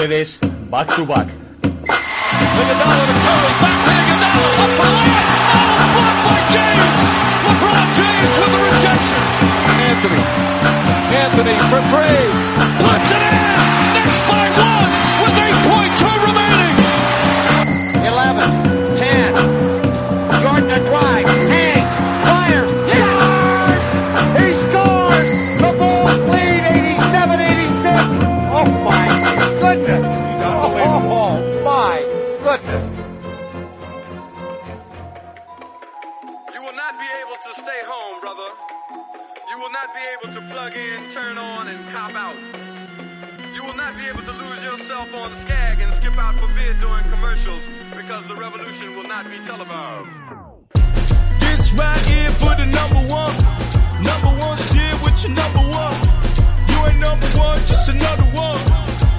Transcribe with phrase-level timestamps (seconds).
[0.00, 0.36] It is
[0.70, 1.26] back to back.
[1.26, 1.94] Curry,
[3.82, 4.28] back to
[5.98, 7.02] blocked by James.
[7.42, 9.22] LeBron James with the rejection.
[9.90, 10.22] Anthony,
[11.18, 12.30] Anthony for three,
[12.78, 13.77] puts it in.
[39.58, 42.36] You will not be able to plug in, turn on, and cop out.
[43.56, 46.46] You will not be able to lose yourself on the skag and skip out for
[46.54, 50.10] beer during commercials because the revolution will not be televised.
[51.40, 53.34] This right here for the number one.
[54.06, 55.96] Number one shit with your number one.
[56.70, 58.62] You ain't number one, just another one.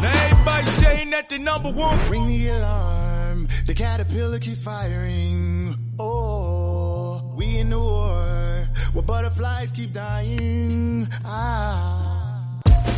[0.01, 2.09] Now everybody saying that they number one.
[2.09, 3.49] Ring the alarm.
[3.65, 5.75] The caterpillar keeps firing.
[5.99, 8.58] Oh, we in the war
[8.93, 11.07] where butterflies keep dying.
[11.25, 12.19] Ah.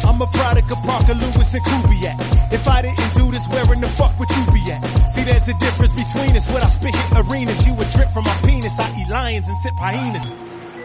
[0.04, 2.52] I'm a product of Parker Lewis and Kubiak.
[2.54, 4.82] If I didn't do this, where in the fuck would you be at?
[5.10, 6.48] See, there's a difference between us.
[6.48, 8.78] When I spit hit arenas, you would drip from my penis.
[8.80, 10.36] I eat lions and sip hyenas.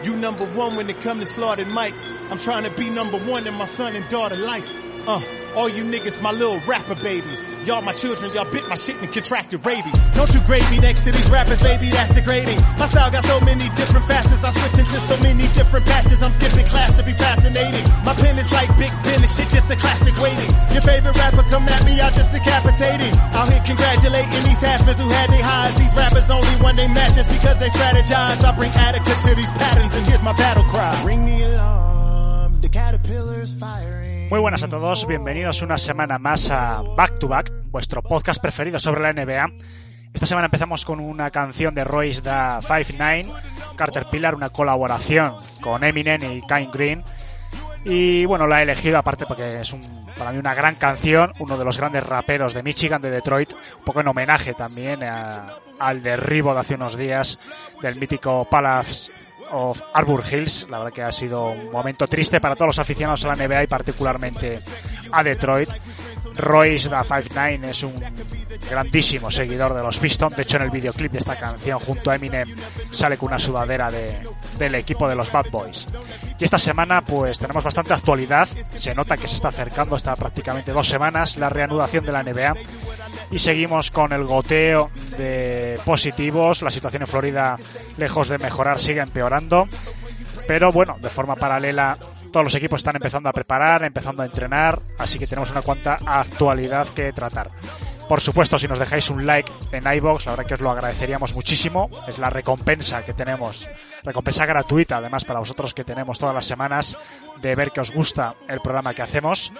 [0.03, 2.15] You number one when it come to slaughtered mics.
[2.31, 4.83] I'm trying to be number one in my son and daughter life.
[5.07, 5.21] Uh,
[5.57, 7.47] all you niggas, my little rapper babies.
[7.65, 9.97] Y'all my children, y'all bit my shit and contracted rabies.
[10.13, 12.61] Don't you grade me next to these rappers, baby, that's degrading.
[12.77, 16.21] My style got so many different facets, I switch into so many different patches.
[16.21, 17.83] I'm skipping class to be fascinating.
[18.05, 20.51] My pen is like Big Ben, this shit just a classic waiting.
[20.71, 23.19] Your favorite rapper come at me, I just decapitate decapitating.
[23.33, 25.77] Out here congratulating these haspers who had their highs.
[25.77, 28.43] These rappers only won they matches because they strategize.
[28.43, 31.03] I bring Attica to these patterns and here's my battle cry.
[31.03, 32.61] Ring the alarm.
[32.61, 34.16] The caterpillar's firing.
[34.29, 38.79] Muy buenas a todos, bienvenidos una semana más a Back to Back, vuestro podcast preferido
[38.79, 39.51] sobre la NBA.
[40.13, 43.31] Esta semana empezamos con una canción de Royce da 5'9,
[43.75, 47.03] Caterpillar, una colaboración con Eminem y Kanye Green.
[47.85, 49.81] Y bueno, la he elegido aparte porque es un,
[50.17, 53.83] para mí una gran canción, uno de los grandes raperos de Michigan, de Detroit, un
[53.85, 57.39] poco en homenaje también a- al derribo de hace unos días
[57.81, 59.11] del mítico Palace
[59.51, 60.67] of Arbor Hills.
[60.69, 63.63] La verdad que ha sido un momento triste para todos los aficionados a la NBA
[63.63, 64.59] y particularmente
[65.11, 65.69] a Detroit.
[66.35, 67.93] Royce da 5'9 es un
[68.69, 70.35] grandísimo seguidor de los Pistons.
[70.35, 72.55] De hecho, en el videoclip de esta canción, junto a Eminem,
[72.91, 74.19] sale con una sudadera de-
[74.59, 75.87] del equipo de los Bad Boys.
[76.39, 78.47] Y esta semana, pues tenemos bastante actualidad.
[78.75, 82.53] Se nota que se está acercando, está prácticamente dos semanas, la reanudación de la NBA.
[83.29, 86.61] Y seguimos con el goteo de positivos.
[86.61, 87.57] La situación en Florida,
[87.97, 89.67] lejos de mejorar, sigue empeorando.
[90.47, 91.97] Pero bueno, de forma paralela,
[92.31, 95.97] todos los equipos están empezando a preparar, empezando a entrenar, así que tenemos una cuanta
[96.05, 97.49] actualidad que tratar.
[98.07, 101.33] Por supuesto, si nos dejáis un like en iBox, la verdad que os lo agradeceríamos
[101.33, 101.89] muchísimo.
[102.07, 103.67] Es la recompensa que tenemos,
[104.03, 106.97] recompensa gratuita además para vosotros que tenemos todas las semanas
[107.41, 109.51] de ver que os gusta el programa que hacemos.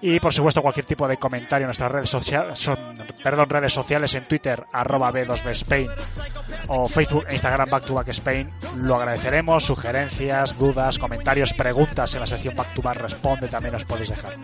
[0.00, 2.70] Y por supuesto cualquier tipo de comentario en nuestras redes sociales,
[3.22, 5.90] perdón, redes sociales en Twitter, arroba B2Bspain
[6.68, 12.20] o Facebook e Instagram Back to Back Spain, lo agradeceremos, sugerencias, dudas, comentarios, preguntas en
[12.20, 14.36] la sección Back to Back Responde también os podéis dejar.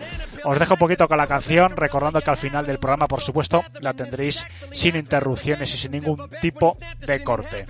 [0.43, 3.63] Os dejo un poquito con la canción, recordando que al final del programa, por supuesto,
[3.81, 7.65] la tendréis sin interrupciones y sin ningún tipo de corte.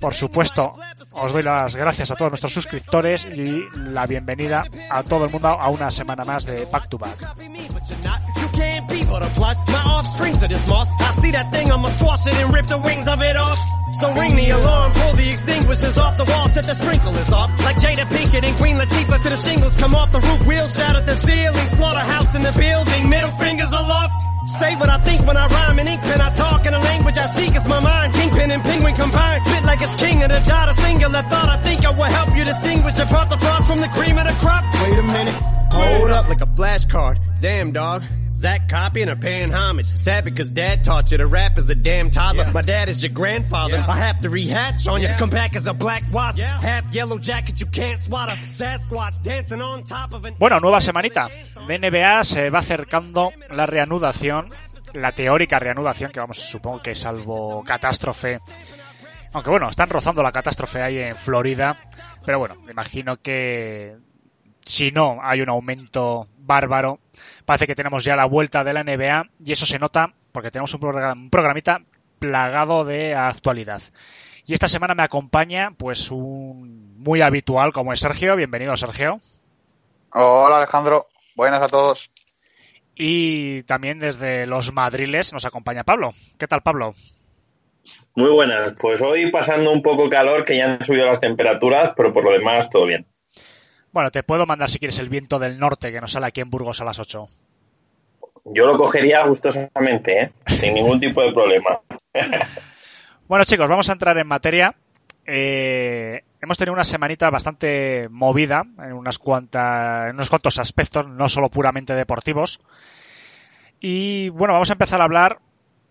[0.00, 0.72] Por supuesto,
[1.12, 5.48] os doy las gracias a todos nuestros suscriptores y la bienvenida a todo el mundo
[5.48, 7.25] a una semana más de Back to Back.
[7.26, 9.58] You can't be but a plus.
[9.68, 10.88] My offsprings of this moss.
[11.00, 13.58] I see that thing, I'ma squash it and rip the wings of it off.
[14.00, 17.50] So ring the alarm, pull the extinguishers off the wall, set the sprinklers off.
[17.64, 20.94] Like Jada Pinkett and Queen Latifah to the shingles come off the roof, wheels shout
[20.94, 24.14] at the ceiling, slaughterhouse in the building, middle fingers aloft.
[24.46, 26.20] Say what I think when I rhyme in ink pen.
[26.20, 27.56] I talk in a language I speak.
[27.56, 28.14] It's my mind.
[28.14, 29.42] Kingpin and penguin combined.
[29.42, 30.68] Spit like it's king of the dot.
[30.68, 31.48] A singular thought.
[31.48, 34.36] I think I will help you distinguish apart the fraud from the cream of the
[34.38, 34.62] crop.
[34.84, 35.55] Wait a minute.
[35.72, 37.18] Hold up like a flashcard.
[37.40, 38.02] Damn, dog.
[38.36, 39.86] Zach copying or paying homage.
[39.96, 42.50] Sad because dad taught you to rap as a damn toddler.
[42.52, 43.78] My dad is your grandfather.
[43.78, 45.08] I have to rehatch on you.
[45.18, 46.38] Come back as a black wasp.
[46.38, 50.34] Half yellow jacket you can't swat a Sasquatch dancing on top of an...
[50.38, 51.30] Bueno, nueva semanita.
[51.66, 54.50] De NBA se va acercando la reanudación,
[54.92, 58.38] la teórica reanudación, que vamos, supongo que salvo catástrofe.
[59.32, 61.76] Aunque bueno, están rozando la catástrofe ahí en Florida.
[62.26, 63.96] Pero bueno, me imagino que
[64.66, 66.98] si no hay un aumento bárbaro,
[67.44, 70.74] parece que tenemos ya la vuelta de la NBA y eso se nota porque tenemos
[70.74, 71.82] un, programita
[72.18, 73.80] plagado de actualidad.
[74.44, 78.36] Y esta semana me acompaña pues un muy habitual como es Sergio.
[78.36, 79.20] Bienvenido Sergio.
[80.12, 82.10] Hola Alejandro, buenas a todos.
[82.94, 86.12] Y también desde los Madriles nos acompaña Pablo.
[86.38, 86.94] ¿Qué tal Pablo?
[88.14, 92.12] Muy buenas, pues hoy pasando un poco calor que ya han subido las temperaturas, pero
[92.12, 93.06] por lo demás todo bien.
[93.96, 96.50] Bueno, te puedo mandar si quieres el viento del norte que nos sale aquí en
[96.50, 97.28] Burgos a las 8.
[98.44, 100.32] Yo lo cogería gustosamente, ¿eh?
[100.44, 101.80] sin ningún tipo de problema.
[103.26, 104.74] bueno, chicos, vamos a entrar en materia.
[105.24, 111.30] Eh, hemos tenido una semanita bastante movida en, unas cuantas, en unos cuantos aspectos, no
[111.30, 112.60] solo puramente deportivos.
[113.80, 115.38] Y bueno, vamos a empezar a hablar.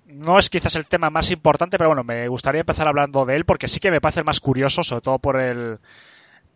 [0.05, 3.45] No es quizás el tema más importante, pero bueno, me gustaría empezar hablando de él
[3.45, 5.79] porque sí que me parece el más curioso, sobre todo por el,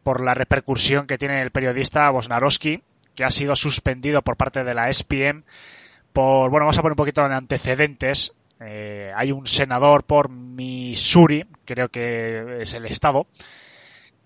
[0.04, 2.82] por la repercusión que tiene el periodista Bosnarowski,
[3.16, 5.44] que ha sido suspendido por parte de la SPM
[6.14, 8.34] por, bueno, vamos a poner un poquito en antecedentes.
[8.60, 13.28] Eh, hay un senador por Missouri, creo que es el estado,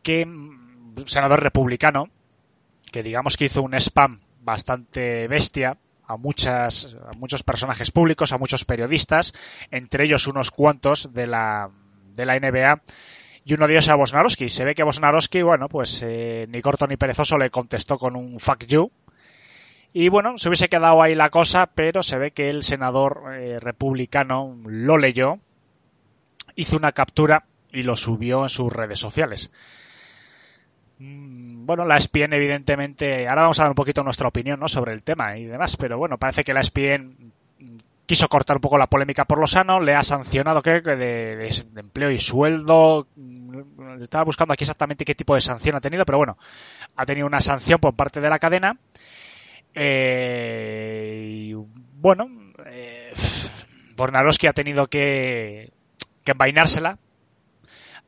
[0.02, 2.10] que, un senador republicano,
[2.92, 8.38] que digamos que hizo un spam bastante bestia a muchas a muchos personajes públicos, a
[8.38, 9.34] muchos periodistas,
[9.72, 11.70] entre ellos unos cuantos de la
[12.16, 12.82] de la NBA
[13.46, 14.50] y uno de ellos era Bosnarowski.
[14.50, 18.40] Se ve que Bosnarowski, bueno, pues eh, ni corto ni perezoso le contestó con un
[18.40, 18.92] fuck you.
[19.92, 23.60] Y bueno, se hubiese quedado ahí la cosa, pero se ve que el senador eh,
[23.60, 25.40] republicano lo leyó,
[26.56, 29.52] hizo una captura y lo subió en sus redes sociales.
[30.98, 34.68] Mm, bueno, la SPN evidentemente, ahora vamos a dar un poquito nuestra opinión ¿no?
[34.68, 37.32] sobre el tema y demás, pero bueno, parece que la SPN
[38.06, 41.36] quiso cortar un poco la polémica por lo sano, le ha sancionado, creo que de,
[41.36, 43.08] de, empleo y sueldo.
[44.02, 46.38] Estaba buscando aquí exactamente qué tipo de sanción ha tenido, pero bueno,
[46.96, 48.78] ha tenido una sanción por parte de la cadena.
[49.76, 52.28] Eh, y bueno,
[52.66, 53.14] eh,
[53.96, 55.72] Bornarowski ha tenido que,
[56.24, 56.98] que envainársela.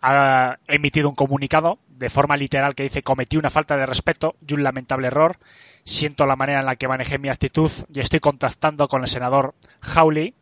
[0.07, 4.54] Ha emitido un comunicado de forma literal que dice cometí una falta de respeto y
[4.54, 5.40] un lamentable error
[5.84, 9.56] siento la manera en la que manejé mi actitud y estoy contactando con el senador
[9.81, 10.36] Hawley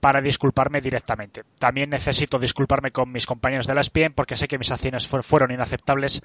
[0.00, 1.44] para disculparme directamente.
[1.60, 5.52] También necesito disculparme con mis compañeros de la SPN porque sé que mis acciones fueron
[5.52, 6.22] inaceptables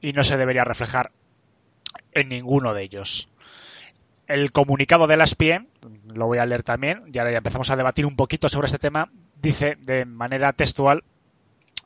[0.00, 1.12] y no se debería reflejar
[2.10, 3.28] en ninguno de ellos.
[4.26, 5.68] El comunicado de la SPN,
[6.12, 9.10] lo voy a leer también, ya empezamos a debatir un poquito sobre este tema,
[9.40, 11.04] dice de manera textual,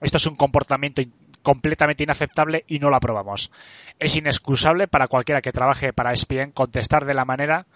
[0.00, 1.02] esto es un comportamiento
[1.43, 3.50] completamente inaceptable y no lo aprobamos.
[3.99, 7.67] Es inexcusable para cualquiera que trabaje para ESPN contestar de la manera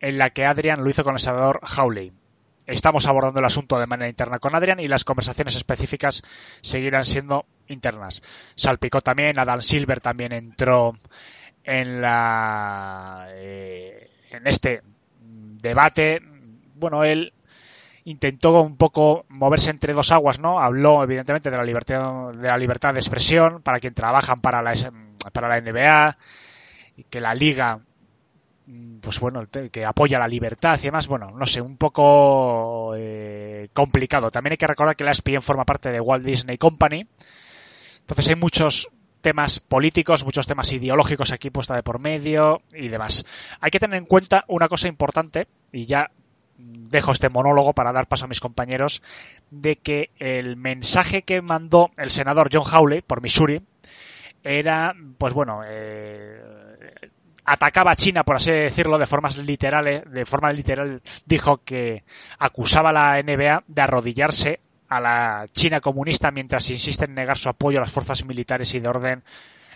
[0.00, 2.12] en la que Adrian lo hizo con el senador Hawley.
[2.66, 6.22] Estamos abordando el asunto de manera interna con Adrian y las conversaciones específicas
[6.62, 8.22] seguirán siendo internas.
[8.56, 10.98] Salpicó también, Adam Silver también entró
[11.62, 14.82] en la eh, en este
[15.62, 16.20] debate.
[16.74, 17.32] Bueno, él
[18.06, 20.60] intentó un poco moverse entre dos aguas, ¿no?
[20.60, 24.74] Habló evidentemente de la libertad de la libertad de expresión para quien trabajan para la
[25.32, 26.16] para la NBA
[26.96, 27.80] y que la liga
[29.00, 34.30] pues bueno, que apoya la libertad y demás, bueno, no sé, un poco eh, complicado.
[34.30, 37.06] También hay que recordar que la ESPN forma parte de Walt Disney Company.
[38.00, 38.88] Entonces hay muchos
[39.20, 43.24] temas políticos, muchos temas ideológicos aquí puesta de por medio y demás.
[43.60, 46.10] Hay que tener en cuenta una cosa importante, y ya
[46.58, 49.02] dejo este monólogo para dar paso a mis compañeros,
[49.50, 53.62] de que el mensaje que mandó el senador John Hawley por Missouri
[54.42, 56.40] era, pues bueno, eh,
[57.44, 62.04] atacaba a China, por así decirlo, de formas literales, de forma literal dijo que
[62.38, 67.48] acusaba a la NBA de arrodillarse a la China comunista mientras insiste en negar su
[67.48, 69.24] apoyo a las fuerzas militares y de orden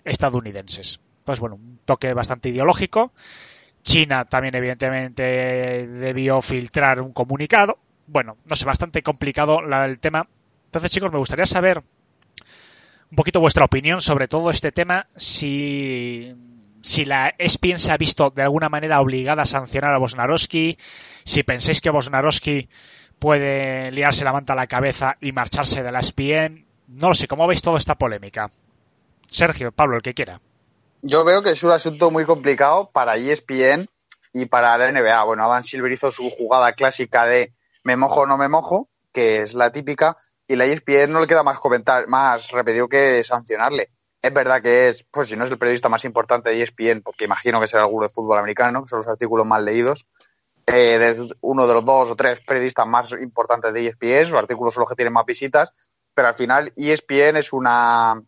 [0.04, 1.00] estadounidenses.
[1.24, 3.12] Pues bueno, un toque bastante ideológico
[3.82, 5.22] China también evidentemente
[5.86, 7.78] debió filtrar un comunicado.
[8.06, 10.28] Bueno, no sé, bastante complicado el tema.
[10.66, 11.82] Entonces, chicos, me gustaría saber
[13.10, 16.34] un poquito vuestra opinión sobre todo este tema, si,
[16.82, 20.78] si la ESPN se ha visto de alguna manera obligada a sancionar a Bosnarowski,
[21.24, 22.68] si pensáis que Bosnarowski
[23.18, 26.66] puede liarse la manta a la cabeza y marcharse de la ESPN.
[26.88, 28.50] No lo sé, ¿cómo veis toda esta polémica?
[29.28, 30.40] Sergio, Pablo, el que quiera.
[31.02, 33.88] Yo veo que es un asunto muy complicado para ESPN
[34.32, 35.22] y para la NBA.
[35.24, 37.54] Bueno, Adam Silver hizo su jugada clásica de
[37.84, 40.16] me mojo o no me mojo, que es la típica,
[40.46, 43.90] y la ESPN no le queda más comentar, más remedio que sancionarle.
[44.22, 47.24] Es verdad que es, pues si no es el periodista más importante de ESPN, porque
[47.24, 50.06] imagino que será alguno de fútbol americano, que son los artículos más leídos,
[50.66, 54.74] eh, de uno de los dos o tres periodistas más importantes de ESPN, sus artículos
[54.74, 55.72] son los que tienen más visitas,
[56.12, 58.22] pero al final ESPN es una,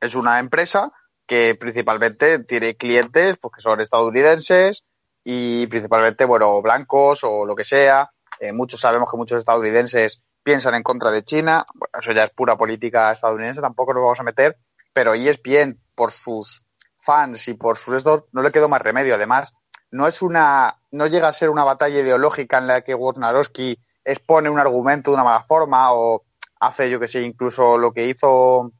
[0.00, 0.92] es una empresa
[1.26, 4.84] que principalmente tiene clientes pues, que son estadounidenses
[5.24, 8.10] y principalmente, bueno, blancos o lo que sea.
[8.40, 11.64] Eh, muchos sabemos que muchos estadounidenses piensan en contra de China.
[11.98, 14.58] Eso ya es pura política estadounidense, tampoco nos vamos a meter.
[14.92, 16.64] Pero ESPN, por sus
[16.96, 19.14] fans y por sus estos, no le quedó más remedio.
[19.14, 19.54] Además,
[19.90, 24.50] no es una, no llega a ser una batalla ideológica en la que Wojnarowski expone
[24.50, 26.24] un argumento de una mala forma o
[26.60, 28.72] hace, yo que sé, incluso lo que hizo,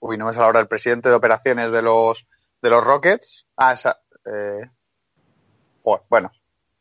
[0.00, 2.26] uy, no me sale ahora el presidente de operaciones de los,
[2.62, 3.46] de los Rockets.
[3.56, 4.70] Ah, esa, eh,
[6.08, 6.30] bueno,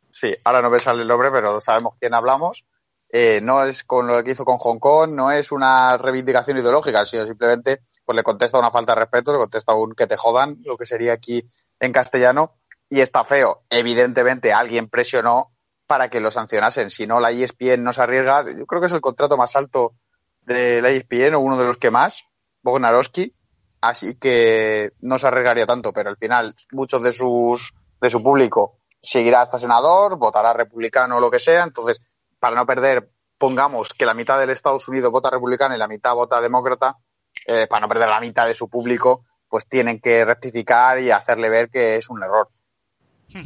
[0.10, 2.66] sí, ahora no me sale el nombre, pero sabemos quién hablamos.
[3.10, 7.06] Eh, no es con lo que hizo con Hong Kong, no es una reivindicación ideológica,
[7.06, 10.58] sino simplemente pues le contesta una falta de respeto, le contesta un que te jodan,
[10.64, 11.48] lo que sería aquí
[11.80, 12.58] en castellano,
[12.90, 13.64] y está feo.
[13.70, 15.52] Evidentemente alguien presionó
[15.88, 16.90] para que lo sancionasen.
[16.90, 18.44] Si no, la ESPN no se arriesga.
[18.58, 19.96] Yo creo que es el contrato más alto
[20.42, 22.24] de la ESPN o uno de los que más,
[22.66, 23.34] Bognarowski.
[23.82, 28.80] Así que no se arriesgaría tanto, pero al final muchos de sus de su público
[29.00, 31.64] seguirá hasta senador, votará republicano o lo que sea.
[31.64, 32.02] Entonces,
[32.40, 36.16] para no perder, pongamos que la mitad del Estados Unidos vota republicano y la mitad
[36.16, 36.98] vota demócrata,
[37.46, 41.50] eh, para no perder la mitad de su público, pues tienen que rectificar y hacerle
[41.50, 42.50] ver que es un error.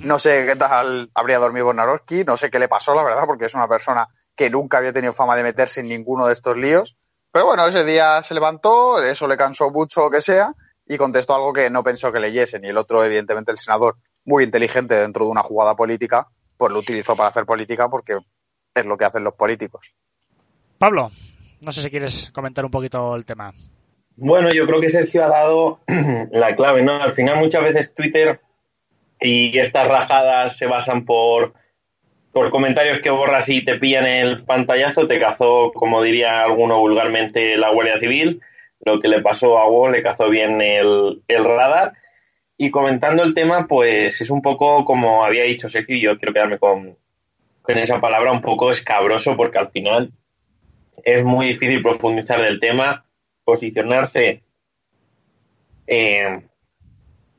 [0.03, 3.45] No sé qué tal habría dormido Bonarowski, no sé qué le pasó, la verdad, porque
[3.45, 6.97] es una persona que nunca había tenido fama de meterse en ninguno de estos líos.
[7.31, 10.53] Pero bueno, ese día se levantó, eso le cansó mucho, lo que sea,
[10.87, 12.63] y contestó algo que no pensó que leyesen.
[12.65, 16.79] Y el otro, evidentemente, el senador, muy inteligente dentro de una jugada política, pues lo
[16.79, 18.17] utilizó para hacer política porque
[18.73, 19.93] es lo que hacen los políticos.
[20.77, 21.11] Pablo,
[21.61, 23.53] no sé si quieres comentar un poquito el tema.
[24.15, 25.79] Bueno, yo creo que Sergio ha dado
[26.31, 27.01] la clave, ¿no?
[27.01, 28.41] Al final muchas veces Twitter
[29.19, 31.53] y estas rajadas se basan por,
[32.39, 37.57] por comentarios que borras y te pillan el pantallazo, te cazó, como diría alguno vulgarmente,
[37.57, 38.39] la Guardia Civil.
[38.79, 41.95] Lo que le pasó a Wall le cazó bien el, radar.
[42.57, 46.59] Y comentando el tema, pues es un poco como había dicho y yo quiero quedarme
[46.59, 46.97] con,
[47.61, 50.13] con esa palabra un poco escabroso, porque al final
[51.03, 53.03] es muy difícil profundizar del tema,
[53.43, 54.43] posicionarse
[55.87, 56.39] eh,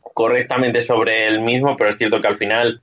[0.03, 2.83] correctamente sobre el mismo, pero es cierto que al final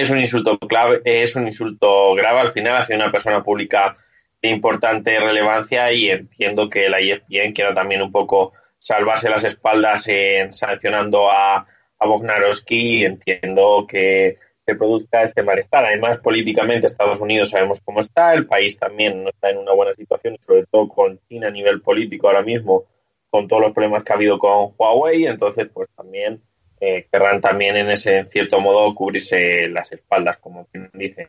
[0.00, 3.96] es un insulto clave, es un insulto grave al final hacia una persona pública
[4.42, 10.08] de importante relevancia y entiendo que la ESPN quiera también un poco salvarse las espaldas
[10.08, 11.66] en sancionando a,
[11.98, 15.84] a Bognarowski y entiendo que se produzca este malestar.
[15.84, 19.92] Además, políticamente Estados Unidos sabemos cómo está, el país también no está en una buena
[19.92, 22.84] situación, sobre todo con China a nivel político ahora mismo,
[23.28, 26.42] con todos los problemas que ha habido con Huawei, entonces pues también
[26.80, 31.28] eh, querrán también en ese en cierto modo cubrirse las espaldas, como quien dice.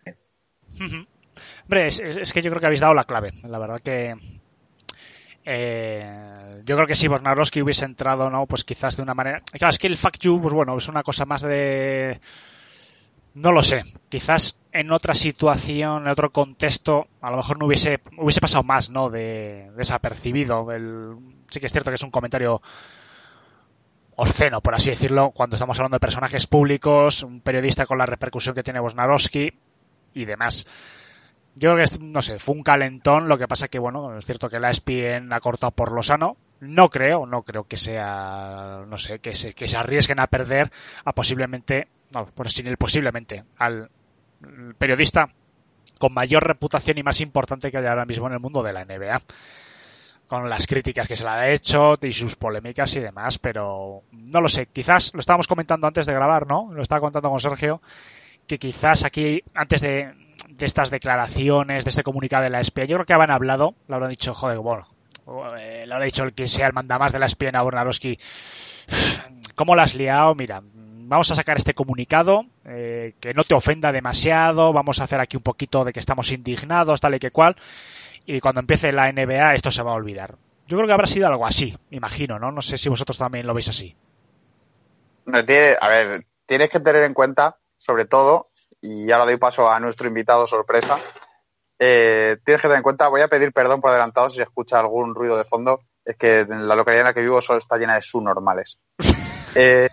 [1.64, 3.32] Hombre, es, es, que yo creo que habéis dado la clave.
[3.44, 4.16] La verdad que
[5.44, 8.46] eh, yo creo que si Bornarowski hubiese entrado, ¿no?
[8.46, 9.42] Pues quizás de una manera.
[9.52, 12.20] Claro, es que el fact you, pues bueno, es una cosa más de.
[13.34, 13.84] No lo sé.
[14.10, 18.90] Quizás en otra situación, en otro contexto, a lo mejor no hubiese, hubiese pasado más,
[18.90, 19.10] ¿no?
[19.10, 20.68] De desapercibido.
[21.50, 22.62] Sí que es cierto que es un comentario
[24.16, 28.56] obsceno, por así decirlo, cuando estamos hablando de personajes públicos, un periodista con la repercusión
[28.56, 29.54] que tiene Bosnarowski
[30.14, 30.66] y demás.
[31.56, 34.50] Yo creo que, no sé, fue un calentón, lo que pasa que, bueno, es cierto
[34.50, 36.38] que la ESPN ha cortado por lo sano.
[36.62, 40.72] No creo, no creo que sea, no sé, que se, que se arriesguen a perder
[41.04, 43.90] a posiblemente, no, pues sin el posiblemente, al
[44.78, 45.30] periodista
[46.00, 48.86] con mayor reputación y más importante que hay ahora mismo en el mundo de la
[48.86, 49.22] NBA
[50.32, 54.40] con las críticas que se le ha hecho y sus polémicas y demás, pero no
[54.40, 56.72] lo sé, quizás lo estábamos comentando antes de grabar, ¿no?
[56.72, 57.82] Lo estaba contando con Sergio,
[58.48, 60.14] que quizás aquí, antes de,
[60.48, 63.96] de estas declaraciones, de este comunicado de la espía, yo creo que habían hablado, lo
[63.96, 64.88] habrán dicho, joder, bueno,
[65.60, 68.18] eh, lo habrá dicho el que sea el mandamás de la espía a Bornarowski,
[69.56, 70.34] ¿cómo lo has liado?
[70.36, 75.20] Mira, vamos a sacar este comunicado, eh, que no te ofenda demasiado, vamos a hacer
[75.20, 77.58] aquí un poquito de que estamos indignados, tal y que cual,
[78.26, 80.36] y cuando empiece la NBA esto se va a olvidar.
[80.68, 82.52] Yo creo que habrá sido algo así, imagino, ¿no?
[82.52, 83.96] No sé si vosotros también lo veis así.
[85.26, 88.50] A ver, tienes que tener en cuenta, sobre todo,
[88.82, 91.00] y ahora doy paso a nuestro invitado sorpresa,
[91.80, 94.80] eh, tienes que tener en cuenta, voy a pedir perdón por adelantado si se escucha
[94.80, 97.78] algún ruido de fondo, es que en la localidad en la que vivo solo está
[97.78, 98.80] llena de subnormales.
[99.54, 99.90] Eh,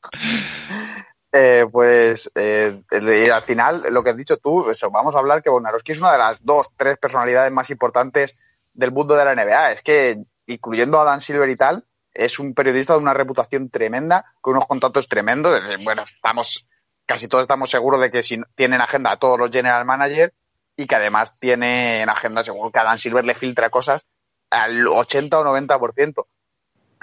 [1.32, 5.42] eh, pues eh, el- al final, lo que has dicho tú, eso, vamos a hablar
[5.42, 8.36] que Bognarowski es una de las dos, tres personalidades más importantes
[8.72, 9.72] del mundo de la NBA.
[9.72, 14.24] Es que, incluyendo a Dan Silver y tal, es un periodista de una reputación tremenda,
[14.40, 15.60] con unos contactos tremendos.
[15.84, 16.66] Bueno, estamos,
[17.06, 20.32] casi todos estamos seguros de que si tienen agenda a todos los general managers
[20.76, 24.06] y que además tienen agenda, seguro que a Dan Silver le filtra cosas
[24.50, 26.26] al 80 o 90%.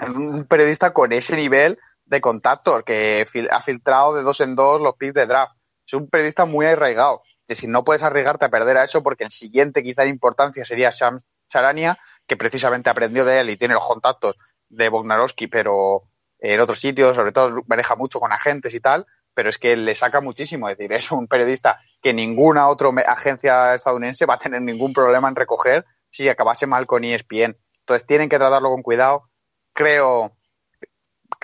[0.00, 4.80] Un periodista con ese nivel de contactos que fil- ha filtrado de dos en dos
[4.80, 5.54] los picks de draft.
[5.86, 7.22] Es un periodista muy arraigado.
[7.46, 10.64] Es decir, no puedes arriesgarte a perder a eso porque el siguiente quizá de importancia
[10.64, 11.96] sería Shams Charania,
[12.26, 14.36] que precisamente aprendió de él y tiene los contactos
[14.68, 16.02] de Bognarowski, pero
[16.40, 19.94] en otros sitios, sobre todo maneja mucho con agentes y tal, pero es que le
[19.94, 20.68] saca muchísimo.
[20.68, 25.28] Es decir, es un periodista que ninguna otra agencia estadounidense va a tener ningún problema
[25.28, 27.56] en recoger si acabase mal con ESPN.
[27.80, 29.28] Entonces tienen que tratarlo con cuidado.
[29.72, 30.35] Creo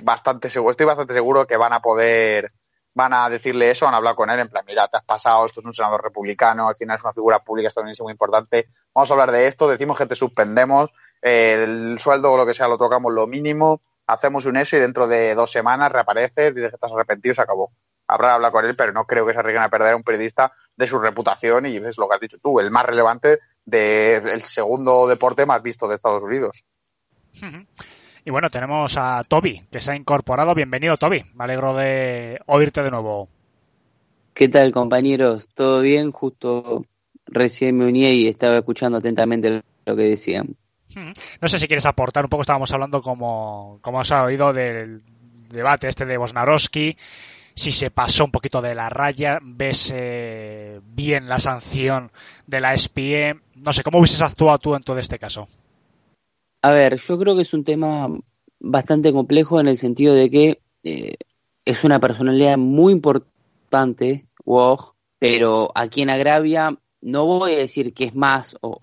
[0.03, 2.53] bastante seguro, estoy bastante seguro que van a poder,
[2.95, 5.45] van a decirle eso, van a hablar con él en plan, mira, te has pasado,
[5.47, 9.11] esto es un senador republicano, al final es una figura pública estadounidense muy importante, vamos
[9.11, 12.69] a hablar de esto, decimos que te suspendemos, eh, el sueldo o lo que sea
[12.69, 16.77] lo tocamos lo mínimo, hacemos un eso y dentro de dos semanas reapareces, dices que
[16.77, 17.73] estás arrepentido se acabó.
[18.09, 20.53] Habrá hablar con él, pero no creo que se arriesguen a perder a un periodista
[20.77, 25.07] de su reputación y es lo que has dicho tú, el más relevante del segundo
[25.07, 26.65] deporte más visto de Estados Unidos.
[28.25, 30.55] Y bueno, tenemos a Toby, que se ha incorporado.
[30.55, 31.25] Bienvenido, Toby.
[31.35, 33.29] Me alegro de oírte de nuevo.
[34.33, 35.49] ¿Qué tal, compañeros?
[35.53, 36.13] ¿Todo bien?
[36.13, 36.87] Justo
[37.27, 40.57] recién me uní y estaba escuchando atentamente lo que decían.
[41.41, 45.03] No sé si quieres aportar un poco, estábamos hablando como, como os ha oído del
[45.51, 46.97] debate este de Bosnarowski,
[47.55, 52.13] si se pasó un poquito de la raya, ves eh, bien la sanción
[52.47, 55.49] de la SPE, no sé, ¿cómo hubieses actuado tú en todo este caso?
[56.63, 58.09] A ver, yo creo que es un tema
[58.61, 61.17] bastante complejo en el sentido de que eh,
[61.65, 68.05] es una personalidad muy importante, Woj, pero a quien agravia no voy a decir que
[68.05, 68.79] es más o,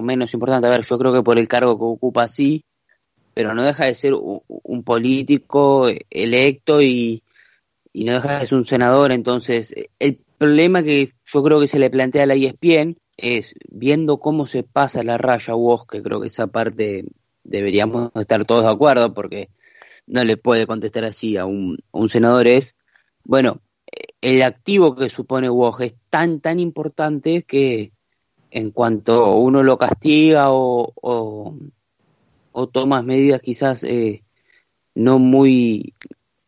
[0.00, 0.68] menos importante.
[0.68, 2.64] A ver, yo creo que por el cargo que ocupa sí,
[3.34, 7.22] pero no deja de ser un, político electo y,
[7.92, 9.12] no deja de ser un senador.
[9.12, 14.18] Entonces, el problema que yo creo que se le plantea a la ESPN es viendo
[14.18, 17.04] cómo se pasa la raya Woj, que creo que esa parte
[17.48, 19.48] deberíamos estar todos de acuerdo porque
[20.06, 22.76] no le puede contestar así a un, un senador es,
[23.24, 23.60] bueno,
[24.20, 27.92] el activo que supone Woj es tan, tan importante que
[28.50, 31.56] en cuanto uno lo castiga o, o,
[32.52, 34.22] o medidas quizás eh,
[34.94, 35.94] no muy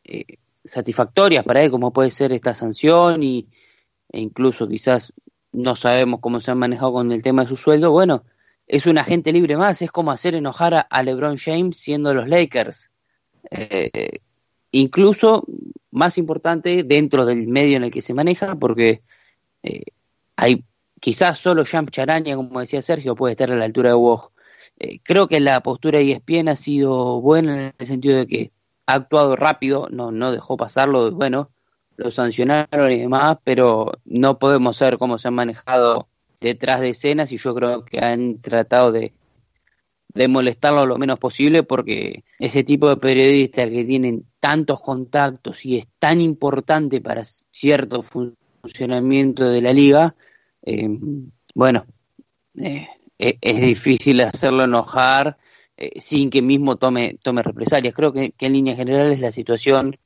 [0.04, 3.48] eh, satisfactorias para él, como puede ser esta sanción y,
[4.10, 5.12] e incluso quizás
[5.52, 8.24] no sabemos cómo se han manejado con el tema de su sueldo, bueno,
[8.70, 12.90] es un agente libre más, es como hacer enojar a, LeBron James siendo los Lakers.
[13.50, 14.20] Eh,
[14.70, 15.44] incluso
[15.90, 19.02] más importante dentro del medio en el que se maneja, porque
[19.64, 19.87] eh,
[20.37, 20.64] hay
[21.00, 24.30] quizás solo Champ Charania, como decía Sergio, puede estar a la altura de Woj.
[24.78, 28.52] Eh, creo que la postura de ESPN ha sido buena en el sentido de que
[28.87, 31.50] ha actuado rápido, no, no dejó pasarlo, bueno,
[31.96, 36.06] lo sancionaron y demás, pero no podemos saber cómo se han manejado
[36.40, 39.12] detrás de escenas y yo creo que han tratado de,
[40.29, 45.87] molestarlo lo menos posible porque ese tipo de periodistas que tienen tantos contactos y es
[45.98, 50.16] tan importante para cierto funcionamiento de la liga,
[50.62, 50.88] eh,
[51.55, 51.87] bueno,
[52.57, 55.37] eh, es, es difícil hacerlo enojar
[55.76, 57.94] eh, sin que mismo tome, tome represalias.
[57.94, 59.96] Creo que, que en líneas generales la situación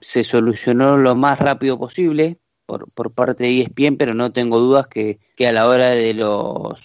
[0.00, 4.88] se solucionó lo más rápido posible por, por parte de ESPN, pero no tengo dudas
[4.88, 6.78] que, que a la hora de los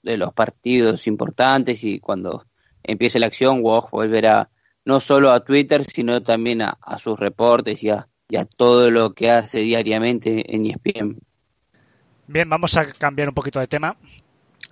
[0.00, 2.46] de los partidos importantes y cuando
[2.84, 4.50] empiece la acción, Woj volverá
[4.84, 9.12] no solo a Twitter, sino también a, a sus reportes y a, y todo lo
[9.12, 11.18] que hace diariamente en ESPN.
[12.28, 13.96] Bien, vamos a cambiar un poquito de tema.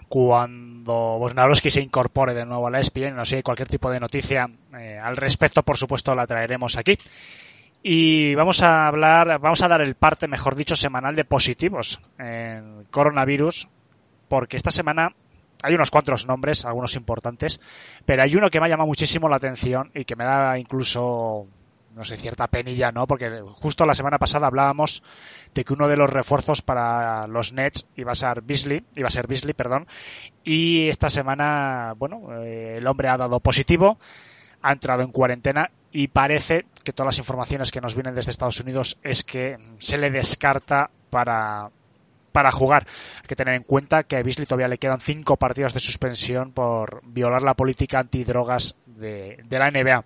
[0.09, 4.49] Cuando Bosnarowski se incorpore de nuevo a la ESPN, no sé, cualquier tipo de noticia
[4.79, 6.97] eh, al respecto, por supuesto, la traeremos aquí.
[7.83, 12.85] Y vamos a hablar, vamos a dar el parte, mejor dicho, semanal de positivos en
[12.93, 13.69] coronavirus,
[14.29, 15.17] porque esta semana
[15.65, 17.61] hay unos cuantos nombres, algunos importantes,
[18.07, 21.49] pero hay uno que me ha llamado muchísimo la atención y que me da incluso,
[21.97, 23.09] no sé, cierta penilla, ¿no?
[23.09, 25.03] Porque justo la semana pasada hablábamos
[25.53, 29.11] de que uno de los refuerzos para los Nets iba a ser Beasley, iba a
[29.11, 29.89] ser Beasley, perdón,
[30.45, 33.99] y esta semana, bueno, eh, el hombre ha dado positivo,
[34.63, 38.61] ha entrado en cuarentena y parece que todas las informaciones que nos vienen desde Estados
[38.61, 41.71] Unidos es que se le descarta para
[42.33, 42.87] para jugar.
[43.17, 46.53] Hay que tener en cuenta que a Beasley todavía le quedan cinco partidos de suspensión
[46.53, 50.03] por violar la política antidrogas de, de la NBA.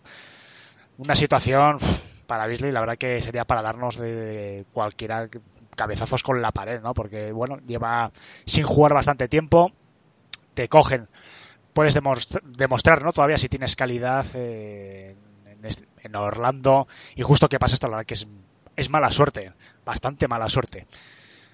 [0.99, 1.79] Una situación
[2.27, 5.29] para Beasley, la verdad que sería para darnos de cualquiera
[5.77, 6.95] cabezazos con la pared, ¿no?
[6.95, 8.11] Porque, bueno, lleva
[8.45, 9.71] sin jugar bastante tiempo,
[10.55, 11.07] te cogen,
[11.75, 13.13] puedes demostrar, ¿no?
[13.13, 15.15] Todavía si tienes calidad eh,
[16.03, 18.27] en, Orlando y justo que pasa esto, la que es,
[18.77, 19.53] es mala suerte,
[19.85, 20.87] bastante mala suerte.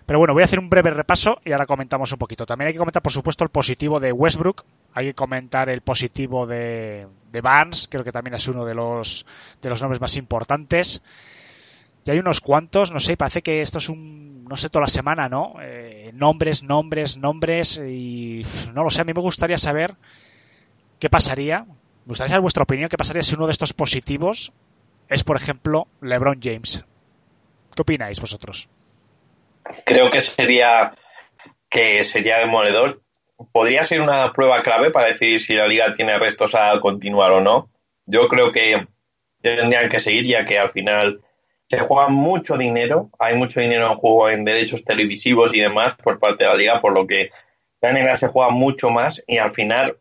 [0.06, 2.44] Pero bueno, voy a hacer un breve repaso y ahora comentamos un poquito.
[2.44, 4.64] También hay que comentar, por supuesto, el positivo de Westbrook.
[4.94, 9.24] Hay que comentar el positivo de, de Barnes, creo que también es uno de los,
[9.62, 11.02] de los nombres más importantes.
[12.04, 14.88] Y hay unos cuantos, no sé, parece que esto es un, no sé, toda la
[14.88, 15.54] semana, ¿no?
[15.62, 18.42] Eh, nombres, nombres, nombres y
[18.74, 19.94] no lo sé, a mí me gustaría saber
[20.98, 21.64] qué pasaría,
[22.04, 24.52] me gustaría saber vuestra opinión, qué pasaría si uno de estos positivos
[25.08, 26.84] es, por ejemplo, LeBron James.
[27.74, 28.68] ¿Qué opináis vosotros?
[29.84, 30.92] Creo que sería
[31.68, 33.02] que sería demoledor.
[33.50, 37.40] Podría ser una prueba clave para decidir si la liga tiene restos a continuar o
[37.40, 37.70] no.
[38.06, 38.86] Yo creo que
[39.40, 41.20] tendrían que seguir ya que al final
[41.68, 46.18] se juega mucho dinero, hay mucho dinero en juego en derechos televisivos y demás por
[46.18, 47.30] parte de la liga, por lo que
[47.80, 49.96] la NBA se juega mucho más y al final,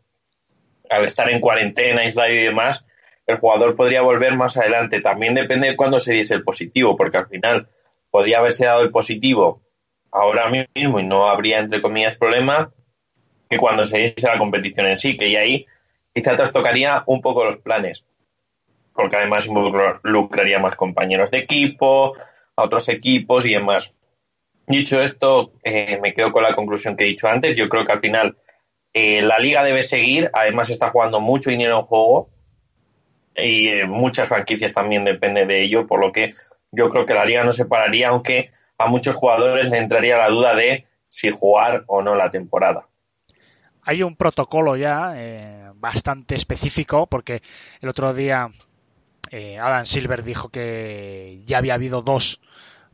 [0.92, 2.84] al estar en cuarentena, aislado y demás,
[3.26, 5.00] el jugador podría volver más adelante.
[5.00, 7.68] También depende de cuándo se diese el positivo, porque al final
[8.10, 9.62] podría haberse dado el positivo
[10.10, 12.72] ahora mismo y no habría, entre comillas, problema
[13.48, 15.66] que cuando se diese la competición en sí, que y ahí
[16.14, 18.04] quizá tocaría un poco los planes
[18.94, 22.14] porque además involucraría más compañeros de equipo,
[22.56, 23.92] a otros equipos y demás.
[24.66, 27.56] Dicho esto, eh, me quedo con la conclusión que he dicho antes.
[27.56, 28.36] Yo creo que al final
[28.94, 30.30] eh, la liga debe seguir.
[30.32, 32.28] Además está jugando mucho dinero en juego
[33.34, 36.34] y eh, muchas franquicias también dependen de ello, por lo que
[36.70, 40.28] yo creo que la liga no se pararía, aunque a muchos jugadores le entraría la
[40.28, 42.88] duda de si jugar o no la temporada.
[43.84, 47.42] Hay un protocolo ya bastante específico, porque
[47.80, 48.50] el otro día
[49.32, 52.42] eh, Adam Silver dijo que ya había habido dos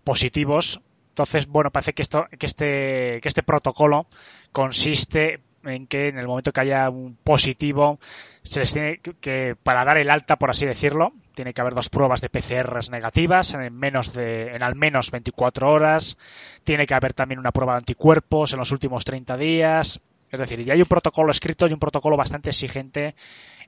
[0.04, 0.80] positivos.
[1.08, 4.06] Entonces, bueno, parece que esto, que este, que este protocolo
[4.52, 7.98] consiste en que en el momento que haya un positivo,
[8.42, 11.88] se les tiene que, para dar el alta, por así decirlo, tiene que haber dos
[11.88, 16.18] pruebas de PCRs negativas en menos de, en al menos 24 horas,
[16.64, 20.00] tiene que haber también una prueba de anticuerpos en los últimos 30 días,
[20.30, 23.14] es decir, ya hay un protocolo escrito y un protocolo bastante exigente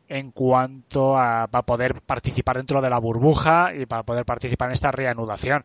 [0.09, 4.91] en cuanto a, poder participar dentro de la burbuja y para poder participar en esta
[4.91, 5.65] reanudación.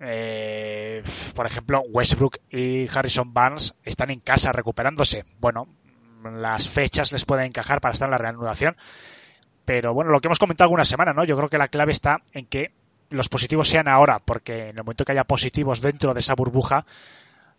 [0.00, 1.02] Eh,
[1.34, 5.24] por ejemplo, Westbrook y Harrison Barnes están en casa recuperándose.
[5.40, 5.68] Bueno,
[6.22, 8.76] las fechas les pueden encajar para estar en la reanudación.
[9.64, 11.24] Pero bueno, lo que hemos comentado alguna semana, ¿no?
[11.24, 12.72] Yo creo que la clave está en que
[13.10, 16.86] los positivos sean ahora, porque en el momento que haya positivos dentro de esa burbuja,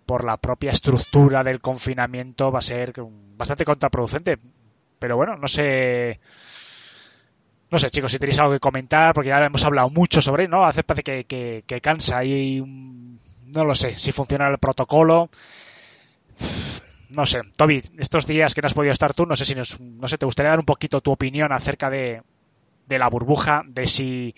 [0.05, 2.93] por la propia estructura del confinamiento va a ser
[3.35, 4.39] bastante contraproducente.
[4.99, 6.19] Pero bueno, no sé.
[7.69, 10.65] No sé, chicos, si tenéis algo que comentar, porque ya hemos hablado mucho sobre, ¿no?
[10.65, 15.29] Hace parece que, que, cansa y no lo sé, si funciona el protocolo.
[17.09, 19.79] No sé, Toby, estos días que no has podido estar tú, no sé si nos,
[19.79, 22.21] no sé, te gustaría dar un poquito tu opinión acerca de,
[22.87, 24.33] de la burbuja, de si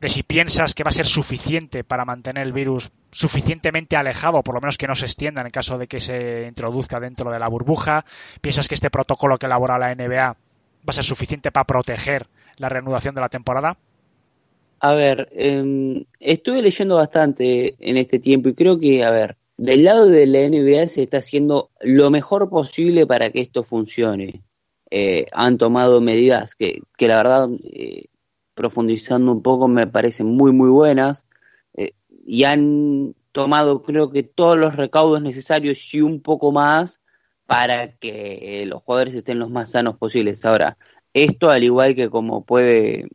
[0.00, 4.54] de si piensas que va a ser suficiente para mantener el virus suficientemente alejado, por
[4.54, 7.38] lo menos que no se extienda en el caso de que se introduzca dentro de
[7.38, 8.06] la burbuja,
[8.40, 10.36] piensas que este protocolo que elabora la NBA va
[10.86, 12.26] a ser suficiente para proteger
[12.60, 13.76] la reanudación de la temporada.
[14.80, 19.84] A ver, eh, estuve leyendo bastante en este tiempo y creo que, a ver, del
[19.84, 24.42] lado de la NBA se está haciendo lo mejor posible para que esto funcione.
[24.90, 28.06] Eh, han tomado medidas que, que la verdad eh,
[28.54, 31.26] profundizando un poco, me parecen muy, muy buenas.
[31.74, 31.92] Eh,
[32.24, 37.00] y han tomado, creo que, todos los recaudos necesarios y un poco más
[37.44, 40.44] para que los jugadores estén los más sanos posibles.
[40.44, 40.78] Ahora,
[41.14, 43.08] esto, al igual que como puede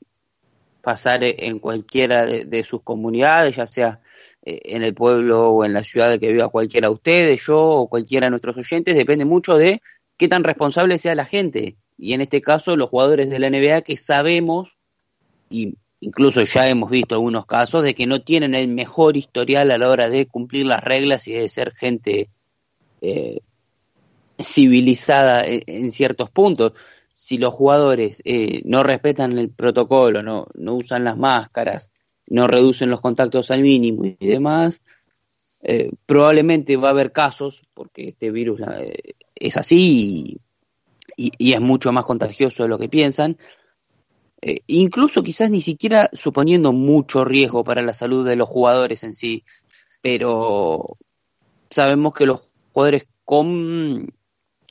[0.81, 4.01] pasar en cualquiera de, sus comunidades, ya sea
[4.43, 7.87] eh, en el pueblo o en la ciudad que viva cualquiera de ustedes, yo o
[7.87, 9.81] cualquiera de nuestros oyentes, depende mucho de
[10.17, 11.75] qué tan responsable sea la gente.
[11.97, 14.69] Y en este caso, los jugadores de la NBA que sabemos
[15.49, 19.77] y incluso ya hemos visto algunos casos de que no tienen el mejor historial a
[19.77, 22.29] la hora de cumplir las reglas y de ser gente
[23.01, 23.39] eh,
[24.39, 26.73] civilizada en, ciertos puntos.
[27.17, 31.89] Si los jugadores eh, no respetan el protocolo, no, no usan las máscaras,
[32.27, 34.81] no reducen los contactos al mínimo y demás,
[35.61, 38.59] eh, probablemente va a haber casos, porque este virus
[39.33, 40.41] es así
[41.15, 43.37] y, y, es mucho más contagioso de lo que piensan,
[44.41, 49.15] eh, incluso quizás ni siquiera suponiendo mucho riesgo para la salud de los jugadores en
[49.15, 49.45] sí,
[50.01, 50.97] pero
[51.69, 54.05] sabemos que los jugadores con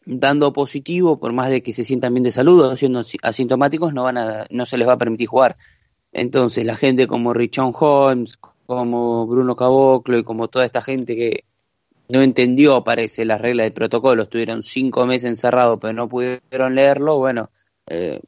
[0.07, 4.05] dando positivo, por más de que se sientan bien de salud o siendo asintomáticos, no
[4.05, 5.57] van a, no se les va a permitir jugar.
[6.13, 11.45] Entonces, la gente como Richon Holmes, como Bruno Caboclo y como toda esta gente que
[12.09, 17.19] no entendió, parece, las reglas del protocolo, estuvieron cinco meses encerrados pero no pudieron leerlo,
[17.19, 17.51] bueno,
[17.87, 18.21] eh,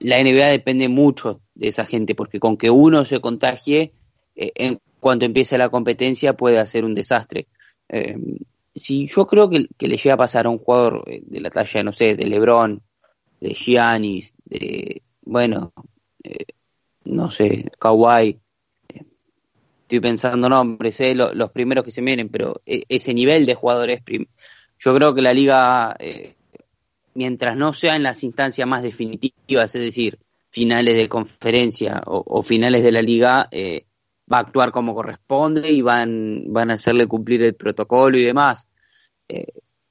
[0.00, 3.92] la NBA depende mucho de esa gente, porque con que uno se contagie,
[4.34, 7.46] eh, en cuanto empiece la competencia puede hacer un desastre.
[7.88, 8.16] Eh,
[8.80, 11.82] si yo creo que, le llega a pasar a un jugador eh, de la talla,
[11.82, 12.82] no sé, de LeBron,
[13.40, 15.72] de Giannis, de, bueno,
[16.22, 16.46] eh,
[17.04, 18.40] no sé, Kawhi,
[18.88, 19.04] eh,
[19.82, 24.02] estoy pensando nombres, sé los primeros que se vienen, pero ese nivel de jugadores,
[24.78, 25.96] yo creo que la liga,
[27.14, 30.18] mientras no sea en las instancias más definitivas, es decir,
[30.50, 33.86] finales de conferencia o, o finales de la liga, eh,
[34.30, 38.68] va a actuar como corresponde y van, van a hacerle cumplir el protocolo y demás.
[39.30, 39.46] Eh,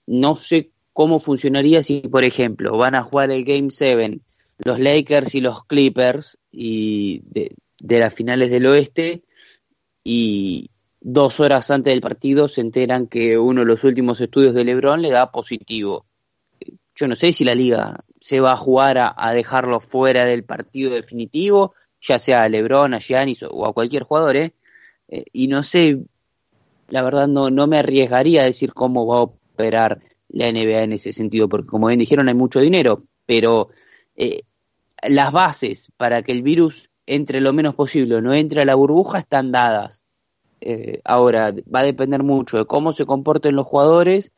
[0.07, 4.19] no sé cómo funcionaría si, por ejemplo, van a jugar el Game 7
[4.65, 7.55] los Lakers y los Clippers y de,
[7.99, 9.23] las finales del oeste
[10.03, 14.65] y dos horas antes del partido se enteran que uno de los últimos estudios de
[14.65, 16.05] Lebron le da positivo.
[16.93, 20.91] Yo no sé si la liga se va a jugar a, dejarlo fuera del partido
[20.91, 24.53] definitivo ya sea a Lebron, a Giannis o a cualquier jugador, ¿eh?
[25.07, 25.25] ¿eh?
[25.33, 25.99] y no sé,
[26.89, 30.93] la verdad no, no me arriesgaría a decir cómo va a operar la NBA en
[30.93, 33.69] ese sentido, porque como bien dijeron hay mucho dinero, pero
[34.15, 34.43] eh,
[35.07, 39.19] las bases para que el virus entre lo menos posible, no entre a la burbuja,
[39.19, 40.03] están dadas.
[40.61, 44.31] Eh, ahora, va a depender mucho de cómo se comporten los jugadores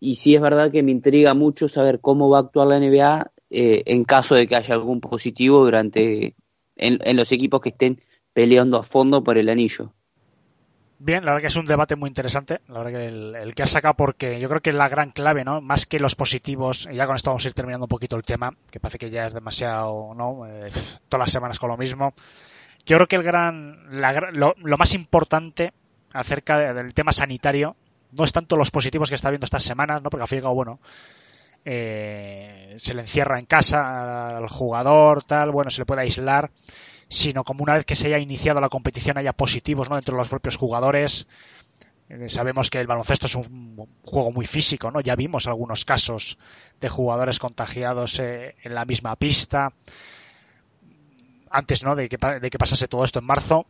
[0.00, 3.30] y si es verdad que me intriga mucho saber cómo va a actuar la NBA
[3.50, 6.34] en caso de que haya algún positivo durante
[6.76, 8.00] en, los equipos que estén
[8.32, 9.92] peleando a fondo por el anillo.
[11.04, 13.66] Bien, la verdad que es un debate muy interesante, la verdad que el, que ha
[13.66, 15.60] sacado porque yo creo que la gran clave, ¿no?
[15.60, 18.22] Más que los positivos, y ya con esto vamos a ir terminando un poquito el
[18.22, 20.46] tema, que parece que ya es demasiado, ¿no?
[20.46, 20.70] Eh,
[21.10, 22.14] todas las semanas con lo mismo.
[22.86, 23.86] Yo creo que el gran,
[24.32, 25.74] lo, más importante
[26.14, 27.76] acerca del tema sanitario
[28.12, 30.08] no es tanto los positivos que está viendo estas semanas, ¿no?
[30.08, 30.80] Porque al fin y cabo, bueno,
[31.66, 36.50] eh, se le encierra en casa al jugador, tal, bueno, se le puede aislar,
[37.08, 39.96] sino como una vez que se haya iniciado la competición haya positivos ¿no?
[39.96, 41.26] dentro de los propios jugadores.
[42.08, 45.00] Eh, sabemos que el baloncesto es un juego muy físico, ¿no?
[45.00, 46.38] Ya vimos algunos casos
[46.80, 49.72] de jugadores contagiados eh, en la misma pista.
[51.50, 51.96] Antes, ¿no?
[51.96, 53.66] De que, de que pasase todo esto en marzo,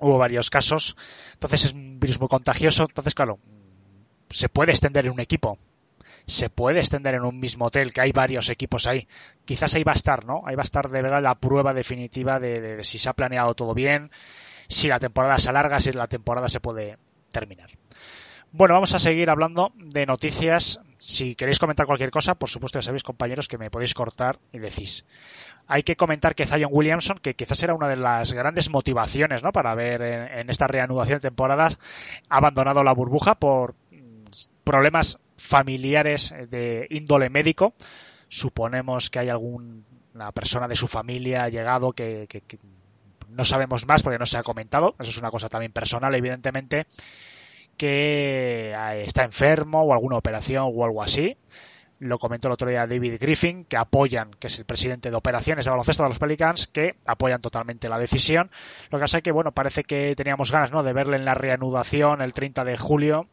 [0.00, 0.96] hubo varios casos.
[1.34, 2.84] Entonces es un virus muy contagioso.
[2.88, 3.38] Entonces, claro,
[4.30, 5.58] se puede extender en un equipo
[6.26, 9.06] se puede extender en un mismo hotel, que hay varios equipos ahí.
[9.44, 10.42] Quizás ahí va a estar, ¿no?
[10.46, 13.74] Ahí va a estar de verdad la prueba definitiva de, si se ha planeado todo
[13.74, 14.10] bien,
[14.68, 16.98] si la temporada se alarga, si la temporada se puede
[17.30, 17.70] terminar.
[18.52, 20.80] Bueno, vamos a seguir hablando de noticias.
[20.98, 24.60] Si queréis comentar cualquier cosa, por supuesto ya sabéis, compañeros, que me podéis cortar y
[24.60, 25.04] decís.
[25.66, 29.50] Hay que comentar que Zion Williamson, que quizás era una de las grandes motivaciones ¿no?
[29.50, 31.78] para ver en, esta reanudación de temporadas,
[32.28, 33.74] abandonado la burbuja por
[34.62, 37.74] problemas familiares de índole médico.
[38.28, 42.28] Suponemos que hay alguna persona de su familia llegado que,
[43.28, 44.94] no sabemos más porque no se ha comentado.
[44.98, 46.86] Eso es una cosa también personal, evidentemente,
[47.76, 51.36] que eh, está enfermo o alguna operación o algo así.
[52.00, 55.64] Lo comentó el otro día David Griffin, que apoyan, que es el presidente de operaciones
[55.64, 58.50] de baloncesto de los Pelicans, que apoyan totalmente la decisión.
[58.90, 61.34] Lo que pasa es que, bueno, parece que teníamos ganas, ¿no?, de verle en la
[61.34, 63.28] reanudación el 30 de julio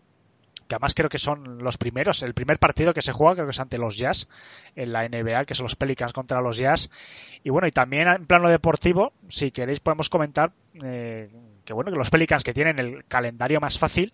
[0.67, 2.23] que además creo que son los primeros.
[2.23, 4.27] El primer partido que se juega creo que es ante los Jazz
[4.75, 6.89] en la NBA, que son los Pelicans contra los Jazz.
[7.43, 10.51] Y bueno, y también en plano deportivo, si queréis podemos comentar
[10.83, 11.29] eh,
[11.65, 14.11] que bueno, que los Pelicans que tienen el calendario más fácil,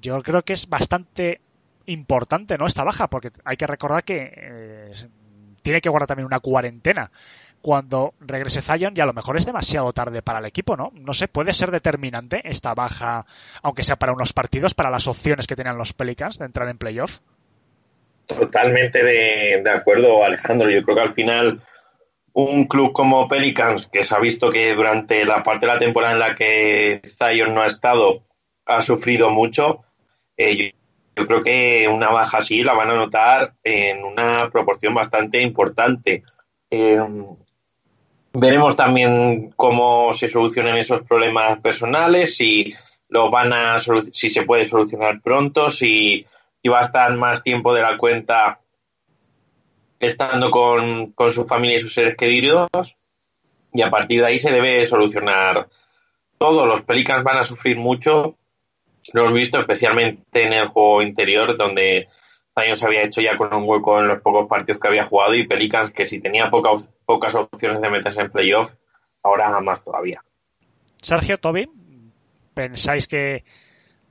[0.00, 1.40] yo creo que es bastante
[1.86, 2.66] importante, ¿no?
[2.66, 4.92] Esta baja, porque hay que recordar que eh,
[5.62, 7.10] tiene que guardar también una cuarentena
[7.62, 10.92] cuando regrese Zion y a lo mejor es demasiado tarde para el equipo, ¿no?
[10.94, 13.26] No sé, puede ser determinante esta baja,
[13.62, 16.78] aunque sea para unos partidos, para las opciones que tenían los Pelicans de entrar en
[16.78, 17.18] playoff.
[18.26, 20.68] Totalmente de, acuerdo, Alejandro.
[20.70, 21.62] Yo creo que al final
[22.34, 26.12] un club como Pelicans, que se ha visto que durante la parte de la temporada
[26.12, 28.24] en la que Zion no ha estado,
[28.66, 29.82] ha sufrido mucho,
[30.36, 30.74] eh,
[31.16, 36.22] yo, creo que una baja así la van a notar en una proporción bastante importante.
[36.70, 37.00] Eh,
[38.40, 42.72] Veremos también cómo se solucionan esos problemas personales, si
[43.08, 46.24] lo van a si se puede solucionar pronto, si,
[46.70, 48.60] va a estar más tiempo de la cuenta
[49.98, 52.68] estando con, su familia y sus seres queridos
[53.72, 55.68] y a partir de ahí se debe solucionar
[56.38, 56.64] todo.
[56.64, 58.36] Los Pelicans van a sufrir mucho
[59.12, 62.06] Lo hemos visto especialmente en el juego interior, donde
[62.56, 65.34] Zion se había hecho ya con un hueco en los pocos partidos que había jugado
[65.34, 68.70] y Pelicans que si tenía pocas, pocas opciones de meterse en playoff,
[69.22, 70.22] ahora más todavía.
[71.00, 71.70] Sergio, Toby,
[72.52, 73.44] ¿pensáis que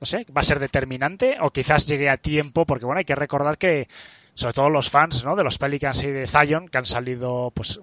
[0.00, 2.66] no sé, va a ser determinante o quizás llegue a tiempo?
[2.66, 3.86] Porque bueno, hay que recordar que
[4.34, 5.36] sobre todo los fans ¿no?
[5.36, 7.80] de los Pelicans y de Zion, que han salido pues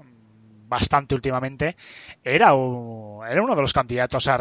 [0.68, 1.78] bastante últimamente,
[2.22, 4.38] era, era uno de los candidatos a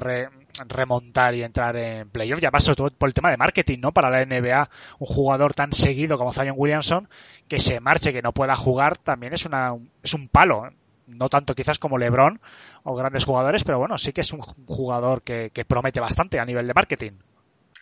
[0.69, 2.43] remontar y entrar en playoff.
[2.43, 3.93] Y además, sobre todo por el tema de marketing, ¿no?
[3.93, 7.09] Para la NBA, un jugador tan seguido como Zion Williamson,
[7.49, 10.71] que se marche, que no pueda jugar, también es, una, es un palo.
[11.07, 12.41] No tanto quizás como LeBron
[12.83, 16.47] o grandes jugadores, pero bueno, sí que es un jugador que, que promete bastante a
[16.47, 17.13] nivel de marketing.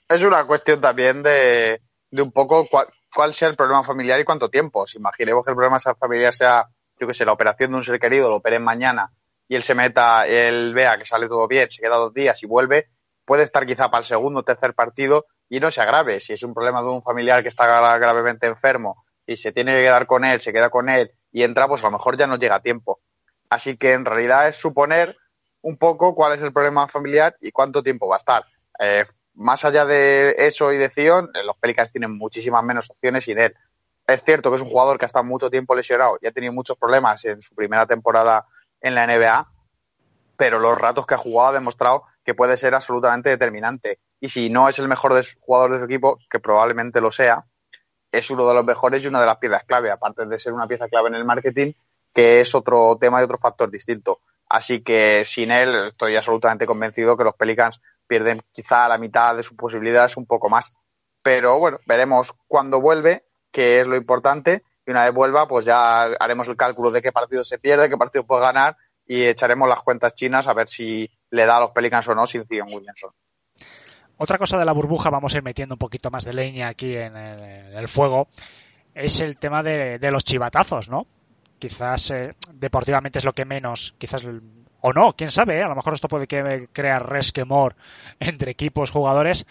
[0.09, 1.81] Es una cuestión también de,
[2.11, 4.89] de un poco cuál, cuál sea el problema familiar y cuánto tiempo.
[4.89, 6.69] Si imaginemos que el problema familiar sea
[7.03, 9.13] yo que sé, la operación de un ser querido, lo operen mañana
[9.53, 12.47] y él se meta, él vea que sale todo bien, se queda dos días y
[12.47, 12.89] vuelve,
[13.27, 16.21] puede estar quizá para el segundo o tercer partido y no se agrave.
[16.21, 17.67] Si es un problema de un familiar que está
[17.99, 21.69] gravemente enfermo y se tiene que quedar con él, se queda con él y entra,
[21.69, 23.03] pues a lo mejor ya no llega a tiempo.
[23.51, 25.19] Así que en realidad es suponer
[25.61, 28.47] un poco cuál es el problema familiar y cuánto tiempo va a estar.
[28.79, 33.25] Eh, más allá de eso y de Zion, eh, los Pelicans tienen muchísimas menos opciones
[33.25, 33.55] sin él.
[34.07, 36.55] Es cierto que es un jugador que ha estado mucho tiempo lesionado y ha tenido
[36.55, 38.47] muchos problemas en su primera temporada
[38.83, 39.49] en la NBA,
[40.37, 43.99] pero los ratos que ha jugado ha demostrado que puede ser absolutamente determinante.
[44.21, 47.45] Y si no es el mejor jugador de su equipo, que probablemente lo sea,
[48.11, 50.69] es uno de los mejores y una de las piezas clave, aparte de ser una
[50.69, 51.73] pieza clave en el marketing,
[52.13, 54.21] que es otro tema y otro factor distinto.
[54.49, 59.43] Así que sin él estoy absolutamente convencido que los Pelicans pierden quizá la mitad de
[59.43, 60.75] sus posibilidades, un poco más.
[61.23, 64.63] Pero bueno, veremos cuándo vuelve que es lo importante.
[64.87, 67.97] Y una vez vuelva, pues ya haremos el cálculo de qué partido se pierde, qué
[67.97, 71.71] partido puede ganar y echaremos las cuentas chinas a ver si le da a los
[71.71, 73.11] Pelicans o no sin Zion Williamson.
[74.17, 76.97] Otra cosa de la burbuja, vamos a ir metiendo un poquito más de leña aquí
[76.97, 78.29] en el, fuego,
[78.95, 81.07] es el tema de, los chivatazos, ¿no?
[81.59, 84.27] Quizás eh, deportivamente es lo que menos, quizás
[84.81, 85.63] o no, quién sabe, ¿eh?
[85.63, 87.77] a lo mejor esto puede crear resquemor
[88.21, 89.47] entre equipos, jugadores,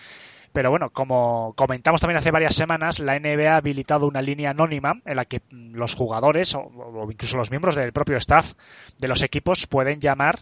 [0.53, 5.01] pero bueno, como comentamos también hace varias semanas, la NBA ha habilitado una línea anónima
[5.05, 8.53] en la que los jugadores o, incluso los miembros del propio staff
[8.97, 10.39] de los equipos pueden llamar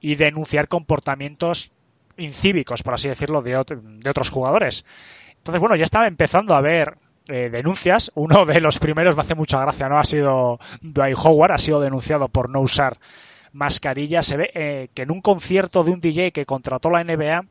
[0.00, 1.72] y denunciar comportamientos
[2.16, 4.84] incívicos, por así decirlo, de, otros jugadores.
[5.38, 6.96] Entonces, bueno, ya estaba empezando a haber
[7.28, 8.12] eh, denuncias.
[8.14, 9.98] Uno de los primeros, me hace mucha gracia, ¿no?
[9.98, 12.98] Ha sido Dwight Howard, ha sido denunciado por no usar
[13.52, 14.22] mascarilla.
[14.22, 17.46] Se ve eh, que en un concierto de un DJ que contrató la NBA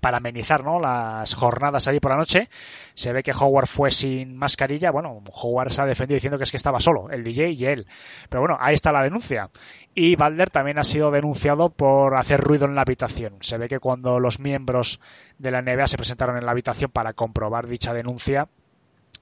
[0.00, 0.78] para amenizar ¿no?
[0.78, 2.48] las jornadas allí por la noche.
[2.94, 4.90] Se ve que Howard fue sin mascarilla.
[4.90, 7.86] Bueno, Howard se ha defendido diciendo que es que estaba solo, el DJ y él.
[8.28, 9.50] Pero bueno, ahí está la denuncia.
[9.94, 13.36] Y Butler también ha sido denunciado por hacer ruido en la habitación.
[13.40, 15.00] Se ve que cuando los miembros
[15.38, 18.48] de la NBA se presentaron en la habitación para comprobar dicha denuncia,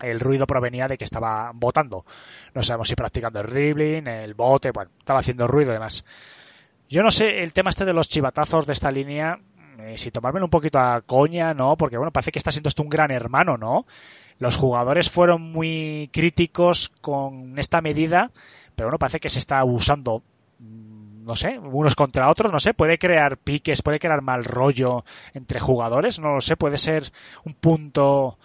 [0.01, 2.05] el ruido provenía de que estaba votando.
[2.55, 6.05] No sabemos si practicando el dribbling, el bote, bueno, estaba haciendo ruido y demás.
[6.89, 9.41] Yo no sé, el tema este de los chivatazos de esta línea,
[9.79, 11.77] eh, si tomármelo un poquito a coña, ¿no?
[11.77, 13.87] Porque bueno, parece que está siendo esto un gran hermano, ¿no?
[14.39, 18.31] Los jugadores fueron muy críticos con esta medida,
[18.77, 20.23] pero bueno, parece que se está abusando
[20.59, 25.05] mm, no sé, unos contra otros, no sé, puede crear piques, puede crear mal rollo
[25.35, 27.13] entre jugadores, no lo sé, puede ser
[27.45, 28.39] un punto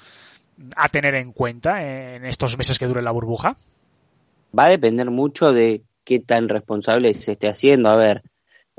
[0.75, 3.55] a tener en cuenta en estos meses que dure la burbuja.
[4.57, 7.89] Va a depender mucho de qué tan responsable se esté haciendo.
[7.89, 8.21] A ver,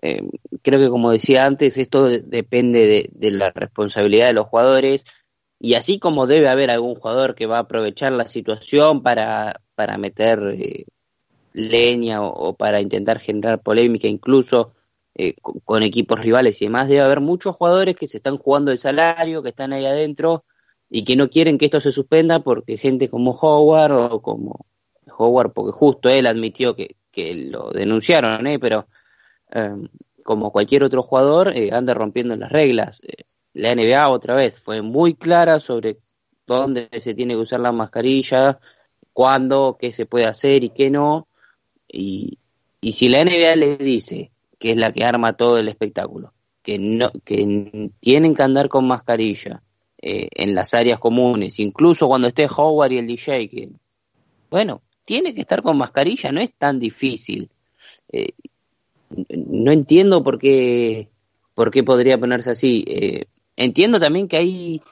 [0.06, 0.20] eh,
[0.60, 5.06] creo que como decía antes, esto depende de, la responsabilidad de los jugadores
[5.58, 9.96] y así como debe haber algún jugador que va a aprovechar la situación para, para
[9.96, 10.84] meter eh,
[11.54, 14.74] leña o, para intentar generar polémica incluso
[15.14, 18.78] eh, con, equipos rivales y demás, debe haber muchos jugadores que se están jugando el
[18.78, 20.44] salario, que están ahí adentro
[20.90, 24.66] y que no quieren que esto se suspenda porque gente como Howard o como
[25.16, 28.58] Howard, porque justo él admitió que, que lo denunciaron, ¿eh?
[28.58, 28.86] pero
[29.54, 29.88] Em,
[30.24, 33.00] como cualquier otro jugador, eh, anda rompiendo las reglas.
[33.04, 35.98] Eh, la NBA otra vez fue muy clara sobre
[36.44, 38.58] dónde se tiene que usar la mascarilla,
[39.12, 41.28] cuándo, qué se puede hacer y qué no.
[41.86, 42.38] Y,
[42.80, 46.78] y si la NBA le dice que es la que arma todo el espectáculo, que
[46.80, 49.62] no, que tienen que andar con mascarilla
[50.02, 53.68] eh, en las áreas comunes, incluso cuando esté Howard y el DJ, que
[54.50, 57.50] bueno, tiene que estar con mascarilla, no es tan difícil.
[59.28, 61.08] No entiendo por qué,
[61.54, 62.84] por qué podría ponerse así.
[62.86, 63.24] Eh,
[63.56, 64.82] entiendo también que hay...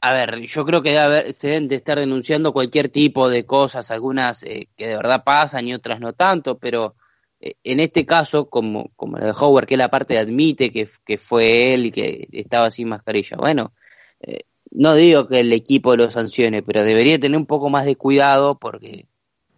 [0.00, 4.42] A ver, yo creo que se deben de estar denunciando cualquier tipo de cosas, algunas
[4.42, 6.96] eh, que de verdad pasan y otras no tanto, pero
[7.42, 11.18] eh, en este caso, como, como el de Howard, que la parte admite que, que
[11.18, 13.72] fue él y que estaba sin mascarilla, bueno,
[14.20, 17.96] eh, no digo que el equipo lo sancione, pero debería tener un poco más de
[17.96, 19.06] cuidado porque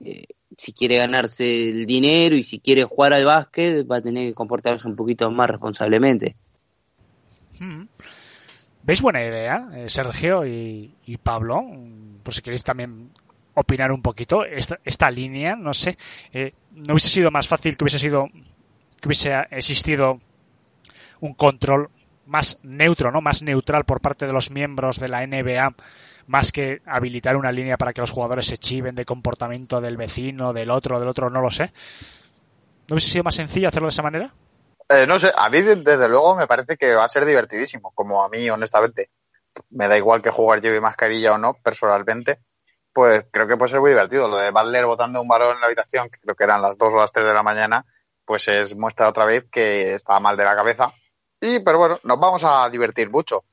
[0.04, 0.24] eh,
[0.56, 4.34] si quiere ganarse el dinero y si quiere jugar al básquet va a tener que
[4.34, 6.36] comportarse un poquito más responsablemente.
[7.60, 7.84] Mm.
[8.82, 11.62] ¿Veis buena idea, eh, Sergio y, Pablo?
[12.22, 13.10] Por si queréis también
[13.54, 15.96] opinar un poquito esta, esta línea, no sé,
[16.32, 18.28] eh, no hubiese sido más fácil que hubiese sido
[19.00, 20.20] que hubiese existido
[21.20, 21.90] un control
[22.26, 23.20] más neutro, ¿no?
[23.20, 25.74] Más neutral por parte de los miembros de la NBA,
[26.26, 30.52] más que habilitar una línea para que los jugadores se chiven de comportamiento del vecino,
[30.52, 31.72] del otro, del otro, no lo sé.
[32.88, 34.32] ¿No hubiese sido más sencillo hacerlo de esa manera?
[34.88, 38.22] Eh, no sé, a mí desde luego me parece que va a ser divertidísimo, como
[38.22, 39.10] a mí honestamente.
[39.70, 42.40] Me da igual que jugar lleve mascarilla o no, personalmente.
[42.92, 44.28] Pues creo que puede ser muy divertido.
[44.28, 46.92] Lo de Butler botando un balón en la habitación, que creo que eran las 2
[46.92, 47.86] o las 3 de la mañana,
[48.24, 50.92] pues es muestra otra vez que estaba mal de la cabeza.
[51.40, 53.44] Y, pero bueno, nos vamos a divertir mucho.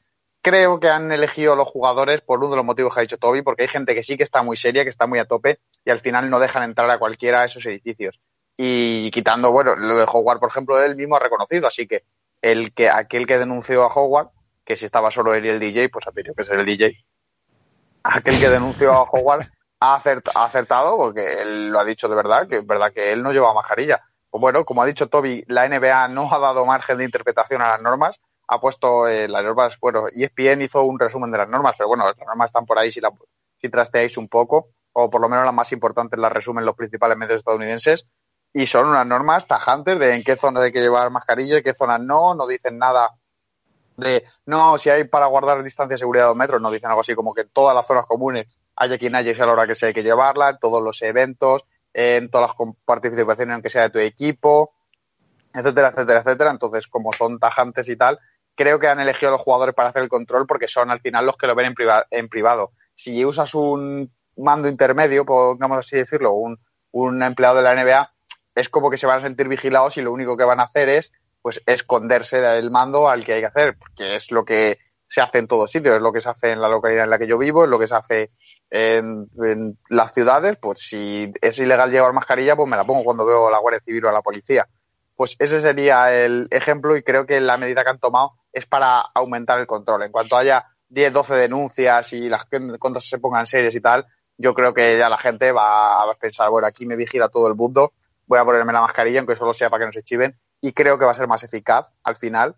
[0.41, 3.41] Creo que han elegido los jugadores por uno de los motivos que ha dicho Toby,
[3.43, 5.91] porque hay gente que sí que está muy seria, que está muy a tope, y
[5.91, 8.19] al final no dejan entrar a cualquiera a esos edificios
[8.63, 12.03] y quitando, bueno, lo de Howard, por ejemplo, él mismo ha reconocido, así que
[12.43, 14.29] el que aquel que denunció a Howard,
[14.63, 16.95] que si estaba solo él y el DJ, pues ha tenido que ser el DJ.
[18.03, 19.47] Aquel que denunció a Howard
[19.79, 23.31] ha, acertado, porque él lo ha dicho de verdad, que es verdad que él no
[23.31, 24.03] lleva mascarilla.
[24.29, 27.69] Pues bueno, como ha dicho Toby, la NBA no ha dado margen de interpretación a
[27.69, 28.21] las normas,
[28.52, 32.04] ha puesto eh, las normas, bueno, ESPN hizo un resumen de las normas, pero bueno,
[32.06, 33.10] las normas están por ahí si, la,
[33.56, 37.18] si trasteáis un poco, o por lo menos las más importantes las resumen los principales
[37.18, 38.08] medios estadounidenses,
[38.52, 41.72] y son unas normas tajantes de en qué zonas hay que llevar mascarilla y qué
[41.72, 43.12] zonas no, no dicen nada
[43.95, 46.99] de, no, si hay para guardar distancia de seguridad de dos metros, no dicen algo
[46.99, 49.66] así como que en todas las zonas comunes haya quien haya y sea la hora
[49.68, 53.84] que sea hay que llevarla, en todos los eventos, en todas las participaciones aunque sea
[53.84, 54.74] de tu equipo,
[55.54, 56.52] etcétera, etcétera, etcétera.
[56.52, 58.20] Entonces, como son tajantes y tal,
[58.56, 61.26] creo que han elegido a los jugadores para hacer el control porque son al final
[61.26, 62.72] los que lo ven en, priva en privado.
[62.93, 68.12] Si usas un mando intermedio, pongamos así decirlo, un, empleado de la NBA,
[68.56, 70.89] es como que se van a sentir vigilados y lo único que van a hacer
[70.89, 74.78] es pues esconderse del mando al que hay que hacer, porque es lo que
[75.08, 77.18] se hace en todos sitios, es lo que se hace en la localidad en la
[77.18, 78.32] que yo vivo, es lo que se hace
[78.70, 83.26] en, en las ciudades, pues si es ilegal llevar mascarilla, pues me la pongo cuando
[83.26, 84.68] veo a la Guardia Civil o a la policía.
[85.16, 88.99] Pues ese sería el ejemplo y creo que la medida que han tomado es para
[88.99, 90.04] aumentar el control.
[90.04, 94.06] En cuanto haya 10, 12 denuncias y las cuentas se pongan serias y tal,
[94.38, 97.56] yo creo que ya la gente va a pensar, bueno, aquí me vigila todo el
[97.56, 97.93] mundo,
[98.28, 100.97] voy a ponerme la mascarilla, aunque solo sea para que no se chiven, y creo
[100.97, 102.56] que va a ser más eficaz al final,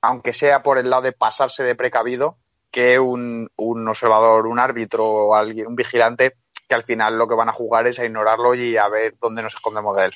[0.00, 2.38] aunque sea por el lado de pasarse de precavido,
[2.70, 6.36] que un, un observador, un árbitro o alguien, un vigilante,
[6.68, 9.42] que al final lo que van a jugar es a ignorarlo y a ver dónde
[9.42, 10.12] nos escondemos de él.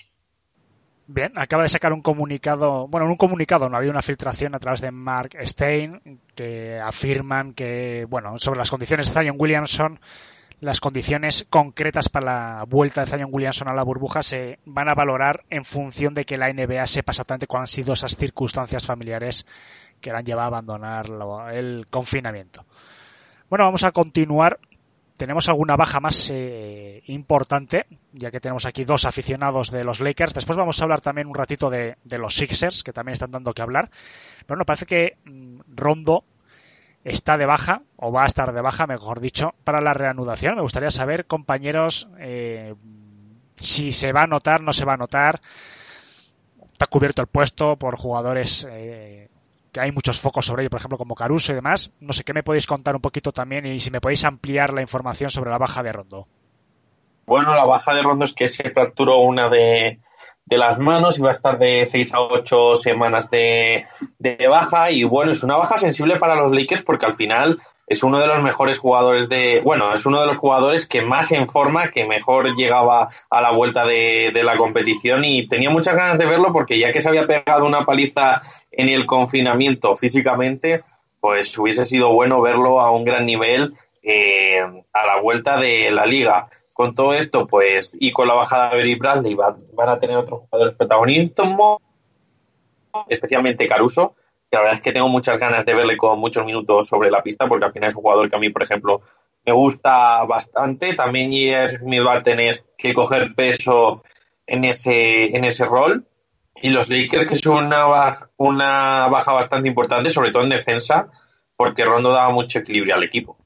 [1.12, 4.80] Bien, acaba de sacar un comunicado, bueno, un comunicado, no había una filtración a través
[4.80, 9.98] de Mark Stein que afirman que, bueno, sobre las condiciones de Zion Williamson
[10.60, 12.26] las condiciones concretas para
[12.58, 16.24] la vuelta de Zion Williamson a la burbuja se van a valorar en función de
[16.24, 19.46] que la NBA sepa exactamente cuáles han sido esas circunstancias familiares
[20.00, 21.06] que le han llevado a abandonar
[21.52, 22.64] el confinamiento.
[23.48, 24.60] Bueno, vamos a continuar.
[25.20, 30.32] Tenemos alguna baja más eh, importante, ya que tenemos aquí dos aficionados de los Lakers.
[30.32, 33.60] Después vamos a hablar también un ratito de, los Sixers, que también están dando que
[33.60, 33.90] hablar.
[34.46, 36.24] Pero no, parece que mm, Rondo
[37.04, 40.54] está de baja, o va a estar de baja, mejor dicho, para la reanudación.
[40.54, 42.74] Me gustaría saber, compañeros, eh,
[43.56, 45.42] si se va a notar, no se va a notar.
[46.72, 49.28] Está cubierto el puesto por jugadores eh,
[49.72, 51.92] que hay muchos focos sobre ello, por ejemplo, como Caruso y demás.
[52.00, 54.82] No sé qué me podéis contar un poquito también y si me podéis ampliar la
[54.82, 56.26] información sobre la baja de Rondo.
[57.26, 60.00] Bueno, la baja de Rondo es que se fracturó una de,
[60.46, 63.86] las manos y va a estar de 6 a 8 semanas de,
[64.18, 67.60] de, baja y bueno, es una baja sensible para los Lakers porque al final
[67.90, 71.32] es uno de los mejores jugadores de, bueno, es uno de los jugadores que más
[71.32, 76.16] en forma, que mejor llegaba a la vuelta de, la competición y tenía muchas ganas
[76.16, 80.84] de verlo porque ya que se había pegado una paliza en el confinamiento físicamente,
[81.18, 83.74] pues hubiese sido bueno verlo a un gran nivel
[84.04, 84.60] eh,
[84.92, 86.48] a la vuelta de la liga.
[86.72, 90.42] Con todo esto, pues, y con la bajada de Berry Bradley van, a tener otros
[90.48, 91.82] jugadores protagonismo,
[93.08, 94.14] especialmente Caruso,
[94.50, 97.46] la verdad es que tengo muchas ganas de verle con muchos minutos sobre la pista,
[97.46, 99.02] porque al final es un jugador que a mí, por ejemplo,
[99.46, 100.94] me gusta bastante.
[100.94, 101.30] También.
[101.30, 104.02] Smith va a tener que coger peso
[104.46, 106.06] en ese, en ese rol.
[106.62, 111.08] Y los Lakers, que son una baja, una baja bastante importante, sobre todo en defensa,
[111.56, 113.38] porque Rondo daba mucho equilibrio al equipo.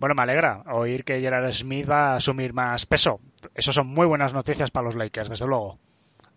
[0.00, 3.20] Bueno, me alegra oír que Gerard Smith va a asumir más peso.
[3.54, 5.78] Eso son muy buenas noticias para los Lakers, desde luego.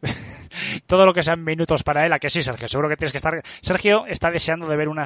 [0.88, 3.18] todo lo que sean minutos para él, a que sí, Sergio, seguro que tienes que
[3.18, 3.42] estar.
[3.62, 5.06] Sergio está deseando de ver una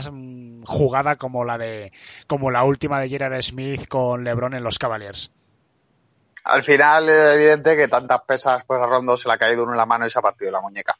[0.66, 1.92] jugada como la de,
[2.28, 5.32] como la última de Gerard Smith con LeBron en los Cavaliers.
[6.44, 9.74] Al final es evidente que tantas pesas, pues a Rondo se le ha caído uno
[9.74, 10.98] en la mano y se ha partido la muñeca.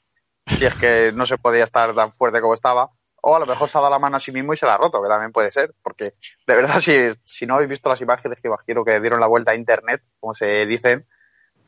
[0.48, 2.90] Si es que no se podía estar tan fuerte como estaba.
[3.22, 4.76] O a lo mejor se ha dado la mano a sí mismo y se la
[4.76, 5.74] ha roto, que también puede ser.
[5.82, 6.14] Porque
[6.48, 6.94] de verdad, si,
[7.26, 10.34] si no habéis visto las imágenes que imagino que dieron la vuelta a internet, como
[10.34, 11.06] se dicen,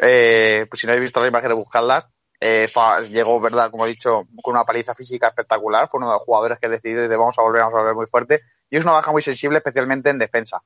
[0.01, 2.07] eh, pues si no habéis visto las imágenes, buscadlas.
[2.39, 2.67] Eh,
[3.11, 5.87] llegó, verdad, como he dicho, con una paliza física espectacular.
[5.87, 8.41] Fue uno de los jugadores que decidió de vamos a volver, a volver muy fuerte.
[8.69, 10.61] Y es una baja muy sensible, especialmente en defensa.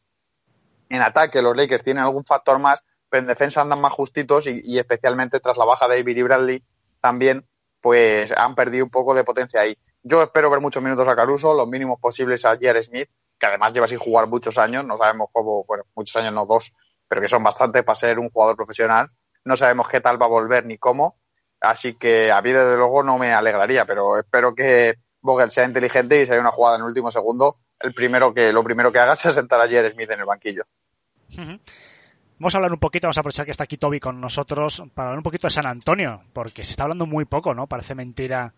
[0.87, 4.61] En ataque, los Lakers tienen algún factor más, pero en defensa andan más justitos y,
[4.63, 6.63] y especialmente tras la baja de Avery Bradley
[7.01, 7.45] también,
[7.81, 9.77] pues han perdido un poco de potencia ahí.
[10.01, 13.73] Yo espero ver muchos minutos a Caruso, los mínimos posibles a Jared Smith, que además
[13.73, 16.73] lleva sin jugar muchos años, no sabemos cómo, bueno, muchos años no dos,
[17.07, 19.09] pero que son bastantes para ser un jugador profesional.
[19.45, 21.17] No sabemos qué tal va a volver ni cómo,
[21.61, 26.21] así que a mí desde luego no me alegraría, pero espero que Vogel sea inteligente
[26.21, 28.99] y si hay una jugada en el último segundo, el primero que, lo primero que
[28.99, 30.63] haga sea sentar a Jared Smith en el banquillo.
[32.37, 35.09] Vamos a hablar un poquito, vamos a aprovechar que está aquí Toby con nosotros para
[35.09, 37.67] hablar un poquito de San Antonio, porque se está hablando muy poco, ¿no?
[37.67, 38.53] Parece mentira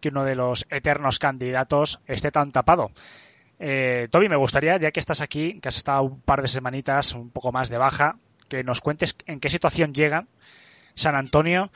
[0.00, 2.90] que uno de los eternos candidatos esté tan tapado.
[3.60, 7.14] Eh, Toby, me gustaría, ya que estás aquí, que has estado un par de semanitas,
[7.14, 8.16] un poco más de baja,
[8.52, 10.26] que nos cuentes en qué situación llega
[10.94, 11.70] San Antonio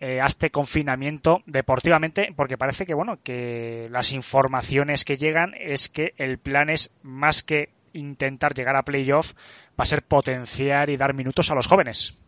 [0.00, 5.88] eh, a este confinamiento deportivamente, porque parece que, bueno, que las informaciones que llegan es
[5.88, 9.32] que el plan es más que intentar llegar a playoff,
[9.78, 12.18] va a ser potenciar y dar minutos a los jóvenes.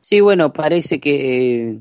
[0.00, 1.78] Sí, bueno, parece que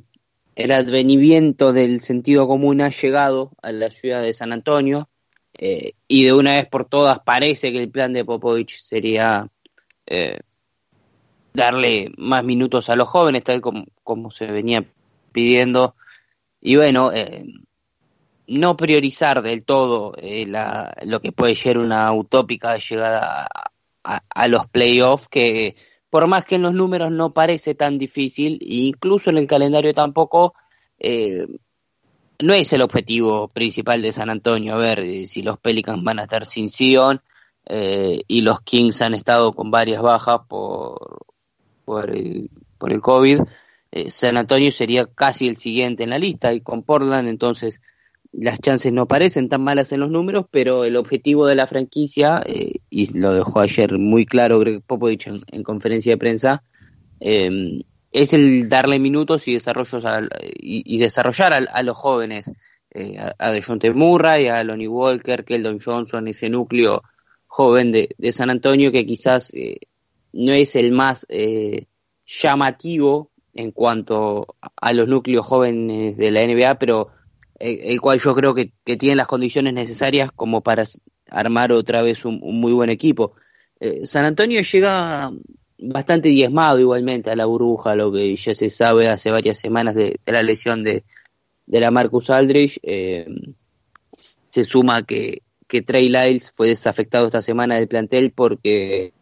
[0.56, 5.10] el advenimiento del sentido común ha llegado a la ciudad de San Antonio
[5.58, 9.50] eh, y de una vez por todas parece que el plan de Popovich sería
[10.06, 10.40] eh,
[11.58, 14.86] darle más minutos a los jóvenes, tal como, se venía
[15.32, 15.96] pidiendo.
[16.62, 17.46] Y bueno, eh,
[18.46, 23.48] no priorizar del todo eh, la, lo que puede ser una utópica llegada
[24.04, 25.76] a, los playoffs, que
[26.12, 30.54] por más que en los números no parece tan difícil, incluso en el calendario tampoco,
[31.00, 31.48] eh,
[32.40, 34.76] no es el objetivo principal de San Antonio.
[34.76, 37.20] A ver si los Pelicans van a estar sin Sion
[38.28, 41.27] y los Kings han estado con varias bajas por,
[41.88, 43.40] por, el, por el COVID.
[43.94, 47.80] Eh, San Antonio sería casi el siguiente en la lista y con Portland entonces
[48.34, 52.44] las chances no parecen tan malas en los números, pero el objetivo de la franquicia,
[52.46, 56.62] eh, y lo dejó ayer muy claro Greg Popovich en, en conferencia de prensa,
[57.22, 57.82] eh,
[58.12, 60.04] es el darle minutos y desarrollos
[60.60, 62.52] y, desarrollar a, a los jóvenes,
[62.92, 67.04] eh, a, a DeJounte Murray, a Lonnie Walker, Keldon Johnson, ese núcleo
[67.48, 69.80] joven de, de San Antonio que quizás eh,
[70.38, 71.88] no es el más eh,
[72.26, 77.10] llamativo en cuanto a los núcleos jóvenes de la NBA, pero
[77.60, 80.84] el cual yo creo que, que, tiene las condiciones necesarias como para
[81.28, 83.34] armar otra vez un, muy buen equipo.
[83.80, 85.32] Eh, San Antonio llega
[85.80, 90.20] bastante diezmado igualmente a la burbuja, lo que ya se sabe hace varias semanas de,
[90.24, 91.04] de la lesión de,
[91.66, 92.80] de, la Marcus Aldridge.
[92.84, 93.26] Eh,
[94.16, 99.14] se suma que, que Trey Lyles fue desafectado esta semana del plantel porque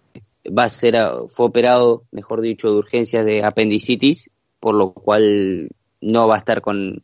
[0.47, 0.95] va a ser,
[1.29, 4.29] fue operado, mejor dicho, de urgencia de apendicitis,
[4.59, 5.69] por lo cual
[6.01, 7.03] no va a estar con,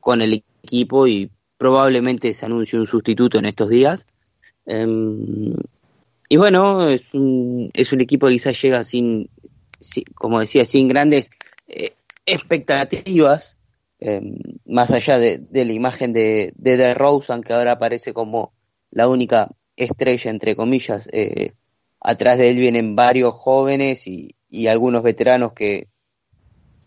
[0.00, 4.06] con el equipo y probablemente se anuncie un sustituto en estos días.
[4.66, 5.54] Um,
[6.28, 9.28] y bueno, es un, es un equipo que quizás llega sin,
[9.80, 11.30] sin como decía, sin grandes
[11.68, 11.92] eh,
[12.26, 13.58] expectativas,
[14.00, 14.20] eh,
[14.66, 18.52] más allá de, de, la imagen de, de The Rosen, que ahora aparece como
[18.90, 21.08] la única estrella, entre comillas.
[21.12, 21.52] Eh,
[22.04, 25.88] atrás de él vienen varios jóvenes y, y algunos veteranos que,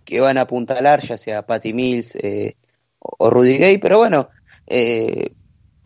[0.05, 2.55] que van a apuntalar, ya sea Patty Mills, eh,
[2.99, 4.29] o Rudy Gay, pero bueno,
[4.67, 5.33] eh,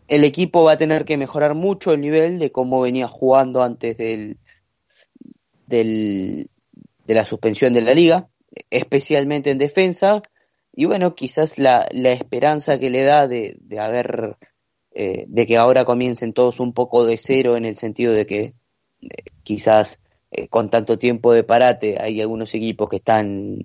[0.06, 3.96] el equipo va a tener que mejorar mucho el nivel de cómo venía jugando antes
[3.96, 4.38] del,
[5.66, 6.50] del,
[7.06, 8.28] de la suspensión de la liga,
[8.70, 10.22] especialmente en defensa,
[10.74, 14.36] y bueno, quizás la, la esperanza que le da de, de haber,
[14.94, 18.54] eh, de que ahora comiencen todos un poco de cero en el sentido de que
[19.42, 19.98] quizás
[20.30, 23.58] eh, con tanto tiempo de parate hay algunos equipos que están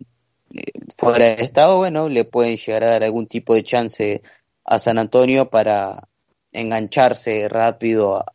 [0.97, 4.21] fuera de estado, bueno, le pueden llegar a dar algún tipo de chance
[4.63, 6.07] a San Antonio para
[6.51, 8.33] engancharse rápido a,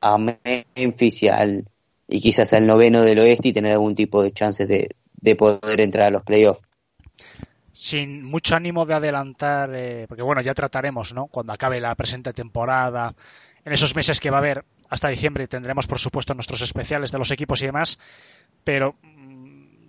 [0.00, 1.68] a Memphis y, al,
[2.08, 5.80] y quizás al noveno del oeste y tener algún tipo de chances de, de poder
[5.80, 6.62] entrar a los playoffs.
[7.72, 11.28] Sin mucho ánimo de adelantar, eh, porque bueno, ya trataremos, ¿no?
[11.28, 13.14] Cuando acabe la presente temporada,
[13.64, 17.18] en esos meses que va a haber hasta diciembre, tendremos por supuesto nuestros especiales de
[17.18, 17.98] los equipos y demás,
[18.64, 18.96] pero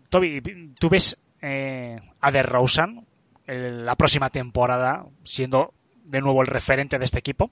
[0.09, 0.41] Toby,
[0.79, 3.05] ¿tú ves eh, a DeRozan
[3.47, 5.73] el- la próxima temporada siendo
[6.05, 7.49] de nuevo el referente de este equipo?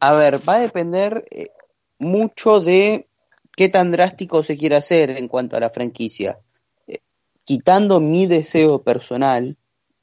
[0.00, 1.50] A ver, va a depender eh,
[1.98, 3.06] mucho de
[3.54, 6.38] qué tan drástico se quiere hacer en cuanto a la franquicia.
[6.86, 7.00] Eh,
[7.44, 9.56] quitando mi deseo personal,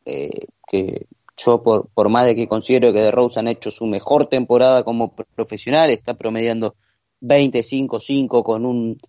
[0.06, 4.28] eh, que yo por, por más de que considero que DeRozan ha hecho su mejor
[4.28, 6.76] temporada como profesional, está promediando
[7.22, 9.00] 25-5 con un,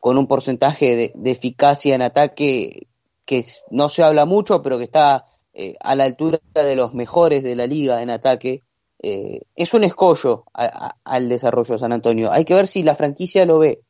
[0.00, 2.86] con un porcentaje de, de eficacia en ataque
[3.26, 7.42] que no se habla mucho, pero que está eh, a la altura de los mejores
[7.42, 8.62] de la liga en ataque.
[9.00, 12.32] Eh, es un escollo al desarrollo de San Antonio.
[12.32, 13.82] Hay que ver si la franquicia lo ve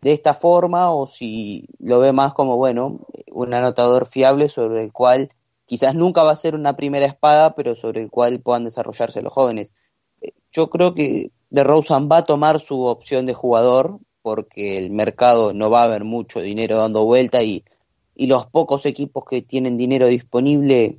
[0.00, 4.92] de esta forma o si lo ve más como, bueno, un anotador fiable sobre el
[4.92, 5.28] cual
[5.70, 9.32] quizás nunca va a ser una primera espada, pero sobre el cual puedan desarrollarse los
[9.32, 9.72] jóvenes.
[10.20, 15.52] Eh, Yo creo que DeRozan va a tomar su opción de jugador porque el mercado
[15.52, 17.62] no va a haber mucho dinero dando vuelta y,
[18.16, 20.98] y los pocos equipos que tienen dinero disponible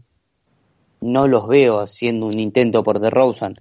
[1.02, 3.56] no los veo haciendo un intento por DeRozan.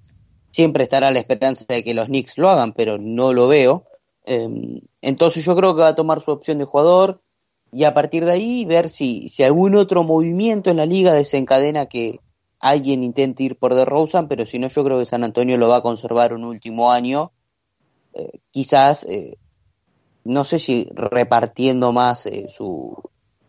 [0.53, 3.85] Siempre estará la esperanza de que los Knicks lo hagan, pero no lo veo.
[4.27, 7.21] Eh, entonces yo creo que va a tomar su opción de jugador
[7.73, 11.87] y a partir de ahí ver si, si algún otro movimiento en la liga desencadena
[11.87, 12.21] que
[12.59, 15.77] alguien intente ir por DeRozan, pero si no yo creo que San Antonio lo va
[15.79, 17.33] a conservar un último año,
[18.15, 19.37] eh, quizás, eh,
[20.25, 22.97] no sé si repartiendo más eh, su,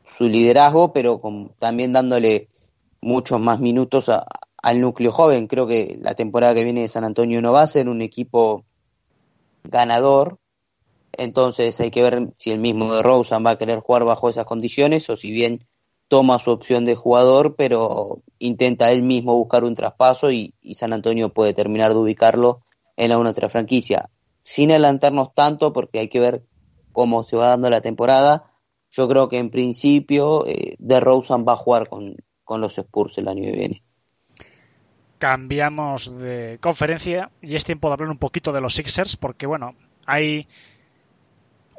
[0.06, 1.22] su liderazgo, pero
[1.60, 2.48] también dándole
[3.02, 4.26] muchos más minutos a-
[4.62, 5.48] al núcleo joven.
[5.48, 8.64] Creo que la temporada que viene de San Antonio no va a ser un equipo
[9.64, 10.38] ganador,
[11.14, 14.46] entonces hay que ver si el mismo de Rosen va a querer jugar bajo esas
[14.46, 15.60] condiciones o si bien
[16.12, 21.30] toma su opción de jugador, pero intenta él mismo buscar un traspaso y, San Antonio
[21.30, 22.64] puede terminar de ubicarlo
[22.98, 24.10] en la una otra franquicia.
[24.42, 26.44] Sin adelantarnos tanto, porque hay que ver
[26.92, 28.52] cómo se va dando la temporada,
[28.90, 33.18] yo creo que en principio eh, de Rosen va a jugar con, con los Spurs
[33.18, 33.84] el año que viene.
[35.18, 39.76] Cambiamos de conferencia y es tiempo de hablar un poquito de los Sixers porque, bueno,
[40.06, 40.50] hay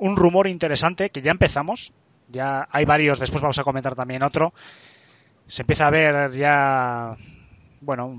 [0.03, 1.93] un rumor interesante que ya empezamos,
[2.29, 4.53] ya hay varios, después vamos a comentar también otro.
[5.47, 7.17] Se empieza a ver ya,
[7.81, 8.13] bueno,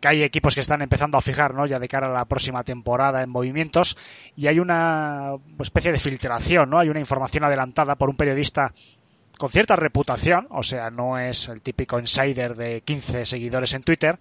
[0.00, 1.66] que hay equipos que están empezando a fijar, ¿no?
[1.66, 3.98] Ya de cara a la próxima temporada en movimientos
[4.36, 6.78] y hay una especie de filtración, ¿no?
[6.78, 8.72] Hay una información adelantada por un periodista
[9.36, 14.18] con cierta reputación, o sea, no es el típico insider de 15 seguidores en Twitter.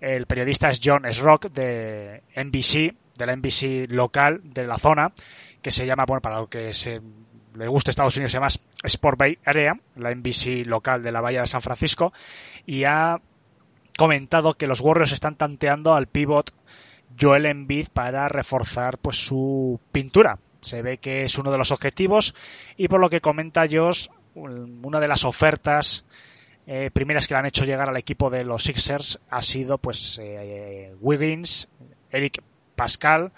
[0.00, 5.12] El periodista es John Srock de NBC, de la NBC local de la zona,
[5.62, 7.00] que se llama, bueno, para lo que se
[7.54, 8.48] le guste Estados Unidos, se llama
[8.84, 12.12] Sport Bay Area, la NBC local de la Bahía de San Francisco,
[12.66, 13.20] y ha
[13.96, 16.52] comentado que los Warriors están tanteando al pivot
[17.20, 20.38] Joel Embiid para reforzar pues su pintura.
[20.60, 22.34] Se ve que es uno de los objetivos
[22.76, 26.04] y por lo que comenta Josh, un- una de las ofertas
[26.66, 30.18] eh, primeras que le han hecho llegar al equipo de los Sixers ha sido pues
[30.22, 31.70] eh, Wiggins,
[32.10, 32.42] Eric
[32.76, 33.32] Pascal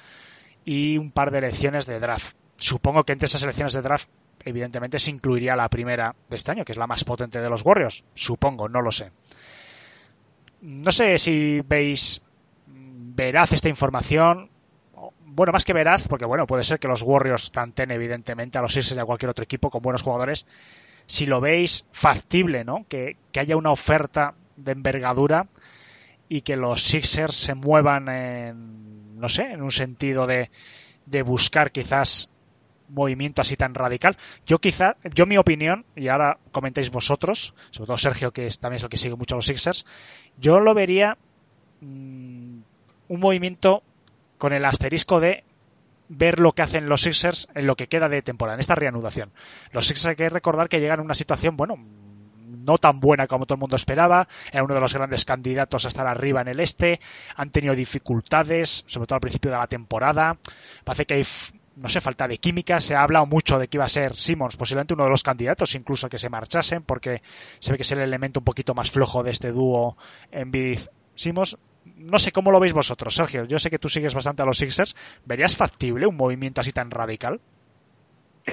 [0.65, 2.37] y un par de elecciones de draft.
[2.57, 4.09] Supongo que entre esas elecciones de draft
[4.45, 7.65] evidentemente se incluiría la primera de este año, que es la más potente de los
[7.65, 8.05] Warriors.
[8.15, 9.13] Supongo, no lo sé.
[10.63, 12.23] No sé si veis
[12.67, 14.51] mm, veraz esta información.
[15.25, 18.75] Bueno, más que veraz, porque bueno, puede ser que los Warriors tanten evidentemente a los
[18.75, 20.47] Sixers y a cualquier otro equipo con buenos jugadores.
[21.07, 22.85] Si lo veis factible, ¿no?
[22.89, 25.47] Que, que haya una oferta de envergadura
[26.31, 30.49] y que los Sixers se muevan en, no sé, en un sentido de,
[31.05, 32.31] de buscar quizás
[32.89, 34.17] movimiento así tan radical.
[34.47, 38.77] Yo quizá, yo mi opinión, y ahora comentéis vosotros, sobre todo Sergio, que es, también
[38.77, 39.85] es el que sigue mucho a los Sixers,
[40.39, 41.19] yo lo vería
[41.81, 42.61] mm,
[43.09, 43.83] un movimiento
[44.39, 45.43] con el asterisco de
[46.09, 49.33] ver lo que hacen los Sixers en lo que queda de temporada, en esta reanudación.
[49.73, 51.77] Los Sixers hay que recordar que llegan a una situación, bueno,
[52.51, 55.89] no tan buena como todo el mundo esperaba, era uno de los grandes candidatos a
[55.89, 57.01] estar arriba en el este,
[57.37, 60.39] han tenido dificultades, sobre todo al principio de la temporada,
[60.85, 61.27] parece que hay,
[61.77, 64.57] no sé, falta de química, se ha hablado mucho de que iba a ser Simmons,
[64.57, 67.23] posiblemente uno de los candidatos incluso a que se marchasen, porque
[67.59, 69.97] se ve que es el elemento un poquito más flojo de este dúo
[70.33, 71.59] Embiid-Simmons.
[71.97, 73.45] No sé cómo lo veis vosotros, Sergio.
[73.45, 74.95] Yo sé que tú sigues bastante a los Sixers.
[75.25, 77.41] ¿Verías factible un movimiento así tan radical?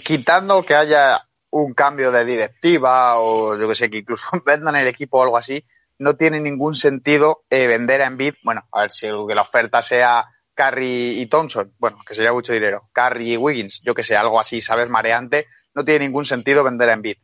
[0.03, 1.27] quitando que haya
[1.63, 5.37] un cambio de directiva o yo que sé, que incluso vendan el equipo o algo
[5.37, 5.65] así,
[5.99, 10.25] no tiene ningún sentido eh, vender a Embiid, bueno, a ver si la oferta sea
[10.53, 14.39] Curry y Thompson, bueno, que sería mucho dinero, Curry y Wiggins, yo que sé, algo
[14.39, 17.17] así, sabes, mareante, no tiene ningún sentido vender a Embiid.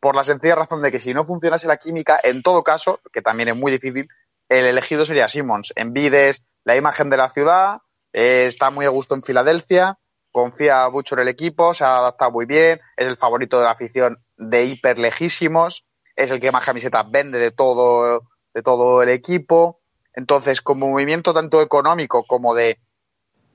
[0.00, 3.20] Por la sencilla razón de que si no funcionase la química, en todo caso, que
[3.20, 4.08] también es muy difícil,
[4.48, 5.72] el elegido sería Simmons.
[5.76, 7.78] Embiid es la imagen de la ciudad,
[8.12, 9.98] eh, está muy a gusto en Filadelfia,
[10.32, 13.72] confía mucho en el equipo, se ha adaptado muy bien, es el favorito de la
[13.72, 15.84] afición de hiper lejísimos,
[16.16, 18.22] es el que más camisetas vende de todo,
[18.54, 19.80] de todo el equipo.
[20.14, 22.80] Entonces, como movimiento tanto económico como de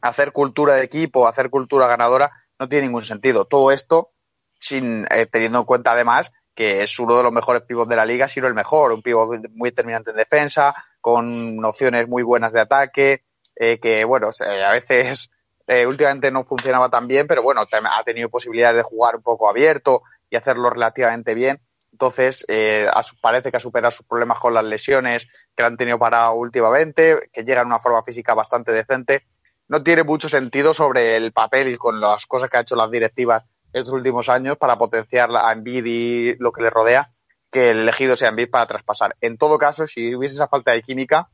[0.02, 3.46] hacer cultura de equipo, hacer cultura ganadora, no tiene ningún sentido.
[3.46, 4.12] Todo esto
[4.60, 8.06] sin eh, teniendo en cuenta además que es uno de los mejores pivots de la
[8.06, 12.62] liga, sino el mejor, un pivot muy determinante en defensa, con opciones muy buenas de
[12.62, 13.24] ataque,
[13.56, 15.32] eh, que bueno, a veces
[15.68, 19.50] eh, últimamente no funcionaba tan bien, pero bueno, ha tenido posibilidades de jugar un poco
[19.50, 21.62] abierto y hacerlo relativamente bien.
[21.92, 22.90] Entonces, eh,
[23.22, 27.44] parece que ha superado sus problemas con las lesiones que han tenido para últimamente, que
[27.44, 29.28] llega en una forma física bastante decente.
[29.68, 32.90] No tiene mucho sentido sobre el papel y con las cosas que ha hecho las
[32.90, 37.12] directivas estos últimos años para potenciar a Envid y lo que le rodea,
[37.52, 39.16] que el elegido sea Envid para traspasar.
[39.22, 41.30] En todo caso, si hubiese esa falta de química,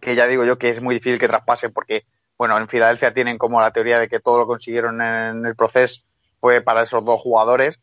[0.00, 2.04] que ya digo yo que es muy difícil que traspase porque,
[2.42, 6.00] bueno, en Filadelfia tienen como la teoría de que todo lo consiguieron en el proceso
[6.40, 7.78] fue para esos dos jugadores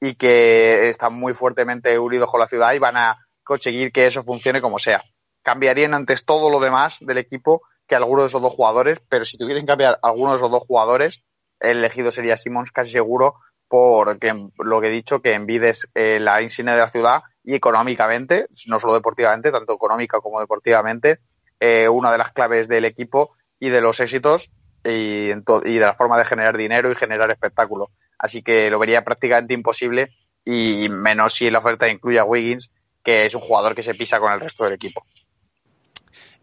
[0.00, 4.22] y que están muy fuertemente unidos con la ciudad y van a conseguir que eso
[4.22, 5.02] funcione como sea.
[5.42, 9.36] Cambiarían antes todo lo demás del equipo que alguno de esos dos jugadores, pero si
[9.36, 11.24] tuviesen que cambiar alguno de esos dos jugadores,
[11.58, 13.34] el elegido sería Simmons casi seguro
[13.66, 18.46] porque lo que he dicho, que envides eh, la insignia de la ciudad y económicamente,
[18.68, 21.18] no solo deportivamente, tanto económica como deportivamente,
[21.58, 24.50] eh, una de las claves del equipo y de los éxitos
[24.84, 27.90] y, de la forma de generar dinero y generar espectáculo.
[28.18, 30.12] Así que lo vería prácticamente imposible
[30.44, 32.70] y menos si la oferta incluye a Wiggins,
[33.02, 35.04] que es un jugador que se pisa con el resto del equipo.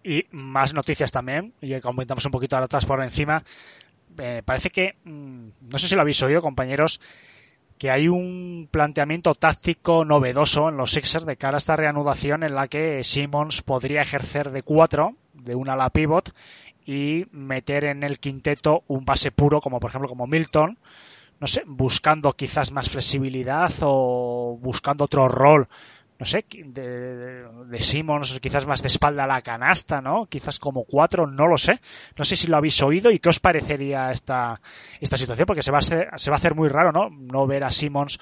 [0.04, 3.44] Y más noticias también, y comentamos un poquito ahora atrás por encima.
[4.18, 7.00] Eh, parece que, mm, no sé si lo habéis oído, compañeros,
[7.78, 12.54] que hay un planteamiento táctico novedoso en los Sixers de cara a esta reanudación en
[12.54, 16.32] la que Simmons podría ejercer de cuatro, de una ala pivot,
[16.86, 20.78] y meter en el quinteto un base puro, como por ejemplo como Milton,
[21.40, 25.68] no sé, buscando quizás más flexibilidad o buscando otro rol,
[26.20, 30.28] no sé, de, de Simmons, quizás más de espalda a la canasta, ¿no?
[30.28, 31.80] Quizás como cuatro, no lo sé.
[32.16, 34.62] No sé si lo habéis oído y qué os parecería esta,
[35.00, 37.10] esta situación, porque se va, a se va a hacer muy raro, ¿no?
[37.10, 38.20] No ver a Simmons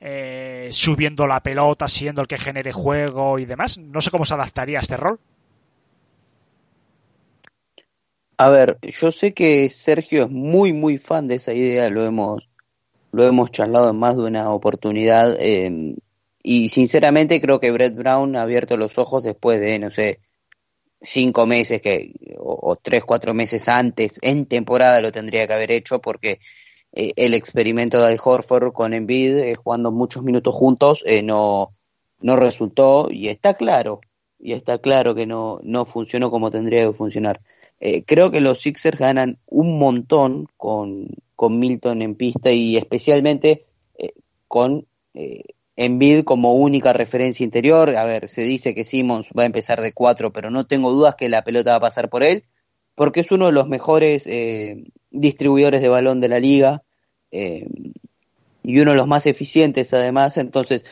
[0.00, 3.78] eh, subiendo la pelota, siendo el que genere juego y demás.
[3.78, 5.20] No sé cómo se adaptaría a este rol.
[8.42, 12.48] A ver, yo sé que Sergio es muy, muy fan de esa idea, lo hemos
[13.12, 15.94] lo hemos charlado en más de una oportunidad eh,
[16.42, 20.20] y sinceramente creo que Brett Brown ha abierto los ojos después de, no sé,
[21.02, 26.00] cinco meses que, o, tres, cuatro meses antes, en temporada lo tendría que haber hecho
[26.00, 26.40] porque
[26.94, 31.74] eh, el experimento de Al Horford con Embiid, eh, jugando muchos minutos juntos, no,
[32.22, 34.00] no resultó y está claro,
[34.38, 37.42] y está claro que no, no funcionó como tendría que funcionar.
[38.06, 41.08] Creo que los Sixers ganan un montón con,
[41.40, 43.64] con Milton en pista y especialmente
[43.96, 44.12] eh,
[44.46, 45.42] con eh,
[45.74, 47.96] Embiid como única referencia interior.
[47.96, 51.14] A ver, se dice que Simmons va a empezar de cuatro, pero no tengo dudas
[51.14, 52.44] que la pelota va a pasar por él,
[52.94, 56.82] porque es uno de los mejores eh, distribuidores de balón de la liga
[57.30, 57.66] eh,
[58.62, 60.36] y uno de los más eficientes además.
[60.36, 60.84] Entonces,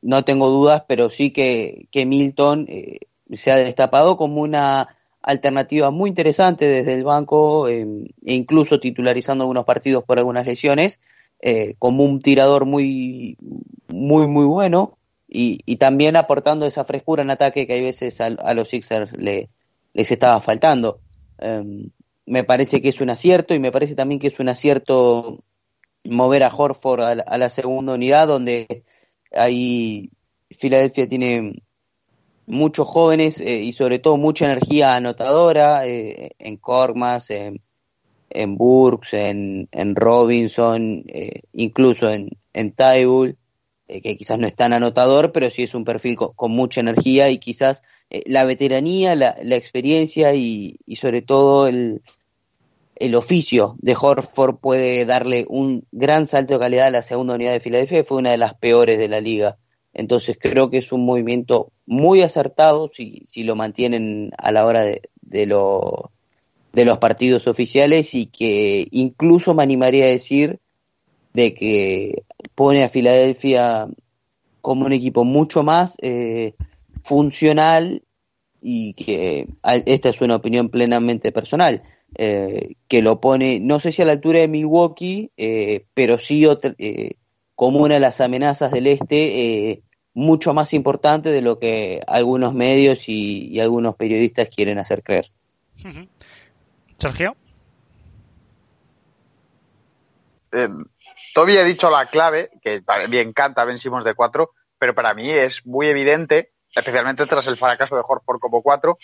[0.00, 2.66] no tengo dudas, pero sí que, que Milton
[3.30, 4.95] se ha destapado como una
[5.26, 7.84] alternativa muy interesante desde el banco eh,
[8.24, 11.00] e incluso titularizando algunos partidos por algunas lesiones,
[11.42, 13.36] eh, como un tirador muy,
[13.88, 14.96] muy, muy bueno
[15.28, 19.50] y, también aportando esa frescura en ataque que hay veces a, los Sixers le,
[19.92, 21.00] les estaba faltando.
[21.38, 21.90] Eh,
[22.24, 25.42] me parece que es un acierto y me parece también que es un acierto
[26.04, 28.84] mover a Horford a, a la segunda unidad donde
[29.32, 30.10] ahí
[30.50, 31.65] Filadelfia tiene
[32.46, 37.60] muchos jóvenes eh, y sobre todo mucha energía anotadora eh, en Cormas, en,
[38.56, 43.36] Burks, en, Robinson, eh, incluso en, en Tybull,
[43.88, 47.38] que quizás no es tan anotador, pero sí es un perfil con, mucha energía y
[47.38, 52.02] quizás la veteranía, la, experiencia y, y, sobre todo el,
[52.96, 57.52] el oficio de Horford puede darle un gran salto de calidad a la segunda unidad
[57.52, 59.56] de Filadelfia, que fue una de las peores de la liga.
[59.96, 64.82] Entonces creo que es un movimiento muy acertado si, si lo mantienen a la hora
[64.82, 66.12] de, de, lo,
[66.74, 70.60] de los partidos oficiales y que incluso me animaría a decir
[71.32, 72.24] de que
[72.54, 73.88] pone a Filadelfia
[74.60, 76.54] como un equipo mucho más eh,
[77.02, 78.02] funcional
[78.60, 81.82] y que esta es una opinión plenamente personal
[82.14, 86.44] eh, que lo pone no sé si a la altura de Milwaukee eh, pero sí
[86.46, 87.12] otra, eh,
[87.54, 89.82] como una de las amenazas del este
[90.16, 95.30] mucho más importante de lo que algunos medios y, y algunos periodistas quieren hacer creer.
[96.98, 97.36] Sergio.
[100.52, 100.68] Eh,
[101.34, 105.28] Toby ha dicho la clave, que me encanta Ben Simmons de 4, pero para mí
[105.28, 108.96] es muy evidente, especialmente tras el fracaso de Horford como 4,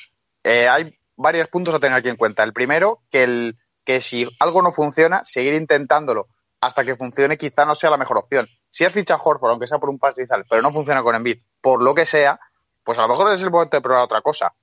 [0.45, 2.43] eh, hay varios puntos a tener aquí en cuenta.
[2.43, 7.67] El primero, que, el, que si algo no funciona, seguir intentándolo hasta que funcione quizá
[7.67, 8.49] no sea la mejor opción.
[8.73, 11.83] Si has fichado Horford, aunque sea por un pastizal, pero no funciona con Embiid, por
[11.83, 12.41] lo que sea,
[12.83, 14.55] pues a lo mejor es el momento de probar otra cosa.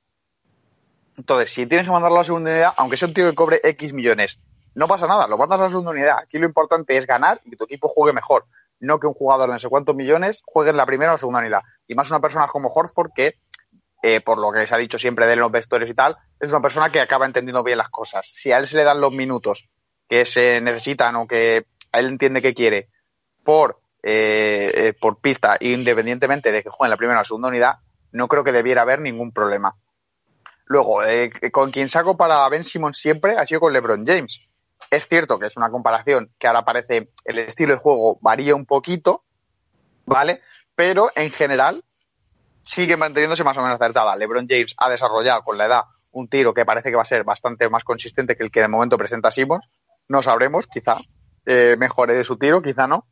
[1.16, 3.62] Entonces, si tienes que mandarlo a la segunda unidad, aunque sea un tío que cobre
[3.64, 4.43] X millones,
[4.74, 6.18] no pasa nada, lo mandas a la segunda unidad.
[6.18, 8.47] Aquí lo importante es ganar y que tu equipo juegue mejor,
[8.80, 11.41] no que un jugador de no sé cuántos millones juegue en la primera o segunda
[11.41, 11.62] unidad.
[11.88, 13.36] Y más una persona como Horford que,
[14.01, 16.62] eh, por lo que se ha dicho siempre de los vestuarios y tal, es una
[16.62, 18.28] persona que acaba entendiendo bien las cosas.
[18.34, 19.70] Si a él se le dan los minutos
[20.07, 22.89] que se necesitan o que a él entiende que quiere
[23.43, 27.80] por, eh, eh, por pista, independientemente de que juegue en la primera o segunda unidad,
[28.12, 29.76] no creo que debiera haber ningún problema.
[30.66, 34.50] Luego, eh, con quien saco para Ben Simmons siempre ha sido con LeBron James.
[34.91, 38.66] Es cierto que es una comparación que ahora parece el estilo de juego varía un
[38.66, 39.24] poquito,
[40.06, 40.41] ¿vale?
[40.76, 41.84] Pero en general
[42.62, 44.16] sigue manteniéndose más o menos acertada.
[44.16, 47.24] LeBron James ha desarrollado con la edad un tiro que parece que va a ser
[47.24, 49.66] bastante más consistente que el que de momento presenta Simmons.
[50.08, 50.97] No sabremos, quizá
[51.45, 53.06] eh, mejore de su tiro, quizá no.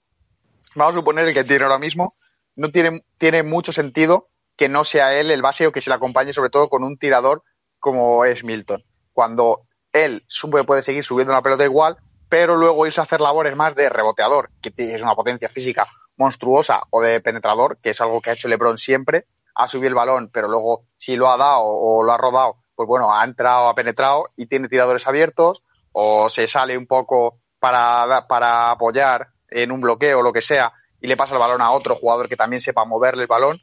[0.77, 2.13] Vamos a suponer que el tiro ahora mismo
[2.55, 5.95] no tiene, tiene mucho sentido que no sea él el base o que se le
[5.95, 7.41] acompañe sobre todo con un tirador
[7.79, 8.83] como es Milton.
[9.11, 10.23] Cuando él
[10.67, 11.97] puede seguir subiendo la pelota igual,
[12.29, 16.81] pero luego irse a hacer labores más de reboteador, que es una potencia física monstruosa,
[16.91, 19.25] o de penetrador, que es algo que ha hecho LeBron siempre,
[19.55, 22.87] ha subido el balón, pero luego si lo ha dado o lo ha rodado, pues
[22.87, 28.27] bueno, ha entrado, ha penetrado y tiene tiradores abiertos, o se sale un poco para,
[28.27, 31.71] para apoyar en un bloqueo o lo que sea, y le pasa el balón a
[31.71, 33.59] otro jugador que también sepa moverle el balón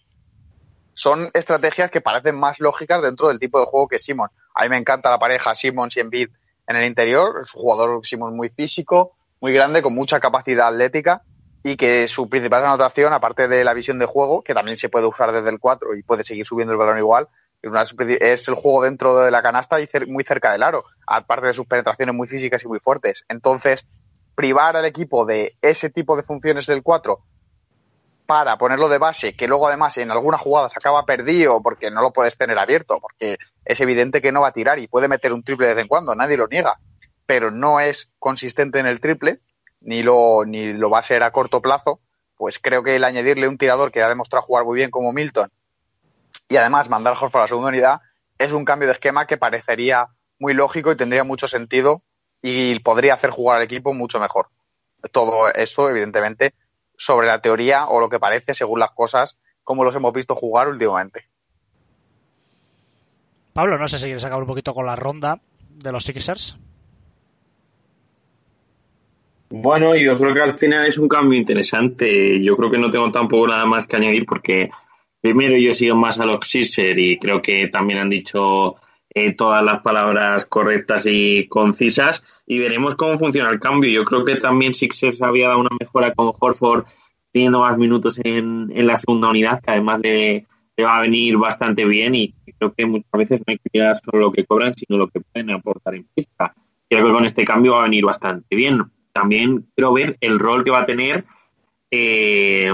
[0.95, 4.31] son estrategias que parecen más lógicas dentro del tipo de juego que Simon.
[4.55, 6.29] A mí me encanta la pareja Simons y Embiid
[6.67, 7.41] en el interior.
[7.41, 11.23] Es un jugador Simon muy físico, muy grande, con mucha capacidad atlética
[11.65, 15.07] y que su principal anotación, aparte de la visión de juego, que también se puede
[15.07, 17.29] usar desde el 4 y puede seguir subiendo el balón igual,
[17.63, 21.67] es el juego dentro de la canasta y muy cerca del aro, aparte de sus
[21.67, 23.25] penetraciones muy físicas y muy fuertes.
[23.31, 23.87] Entonces,
[24.35, 27.19] privar al equipo de ese tipo de funciones del 4
[28.27, 32.01] para ponerlo de base, que luego además en alguna jugada se acaba perdido porque no
[32.01, 35.33] lo puedes tener abierto, porque es evidente que no va a tirar y puede meter
[35.33, 36.79] un triple de vez en cuando, nadie lo niega,
[37.27, 39.41] pero no es consistente en el triple,
[39.81, 42.01] ni lo, ni lo va a ser a corto plazo,
[42.37, 45.51] pues creo que el añadirle un tirador que ha demostrado jugar muy bien como Milton
[46.49, 48.01] y además mandar a Horford a la segunda unidad
[48.39, 50.09] es un cambio de esquema que parecería
[50.39, 52.03] muy lógico y tendría mucho sentido
[52.47, 54.49] y podría hacer jugar al equipo mucho mejor.
[55.13, 56.53] Todo eso, evidentemente,
[56.95, 60.69] sobre la teoría o lo que parece según las cosas, como los hemos visto jugar
[60.69, 61.25] últimamente.
[63.55, 65.41] Pablo, no sé si quieres acabar un poquito con la ronda
[65.71, 66.59] de los Sixers.
[69.49, 72.43] Bueno, yo creo que al final es un cambio interesante.
[72.43, 74.69] Yo creo que no tengo tampoco nada más que añadir porque
[75.19, 78.77] primero yo sigo más a los Sixers y creo que también han dicho
[79.15, 83.91] eh, todas las palabras correctas y concisas y veremos cómo funciona el cambio.
[83.91, 86.85] Yo creo que también Sixers había dado una mejora con Horford
[87.33, 90.47] teniendo más minutos en, en la segunda unidad, que además le,
[90.83, 94.19] va a venir bastante bien y creo que muchas veces no hay que mirar solo
[94.19, 96.53] lo que cobran, sino lo que pueden aportar en pista.
[96.89, 98.83] Creo que con este cambio va a venir bastante bien.
[99.13, 101.25] También quiero ver el rol que va a tener
[101.91, 102.73] eh,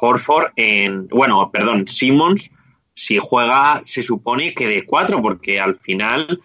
[0.00, 2.50] Horford en, bueno, perdón, Simmons
[2.94, 6.40] si juega, se supone que de cuatro, porque al final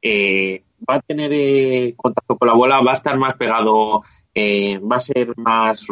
[0.00, 4.78] eh, va a tener eh, contacto con la bola, va a estar más pegado, eh,
[4.78, 5.86] va a ser más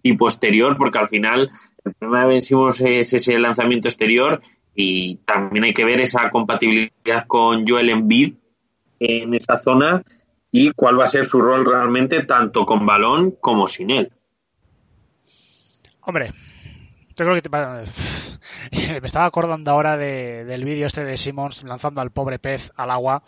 [0.00, 1.50] tipo exterior, porque al final
[1.84, 4.40] el problema de vencimos es ese lanzamiento exterior
[4.74, 8.34] y también hay que ver esa compatibilidad con Joel Embiid
[9.00, 10.02] en esa zona
[10.52, 14.12] y cuál va a ser su rol realmente tanto con balón como sin él.
[16.00, 16.32] Hombre,
[17.18, 17.50] yo creo que te...
[19.00, 23.24] me estaba acordando ahora del vídeo este de Simmons lanzando al pobre pez al agua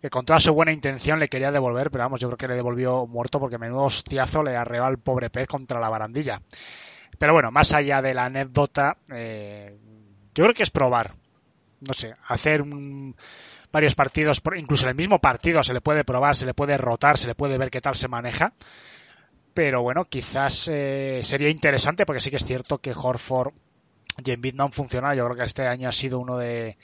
[0.00, 2.54] que con toda su buena intención le quería devolver, pero vamos, yo creo que le
[2.54, 6.40] devolvió muerto porque menudo hostiazo le arreó al pobre pez contra la barandilla.
[7.18, 9.76] Pero bueno, más allá de la anécdota, eh,
[10.34, 11.10] yo creo que es probar,
[11.80, 12.64] no sé, hacer
[13.70, 17.18] varios partidos, incluso en el mismo partido se le puede probar, se le puede rotar,
[17.18, 18.54] se le puede ver qué tal se maneja.
[19.60, 23.52] Pero bueno, quizás eh, sería interesante porque sí que es cierto que Horford
[24.24, 25.12] y en no han funcionado.
[25.12, 26.78] Yo creo que este año ha sido uno de,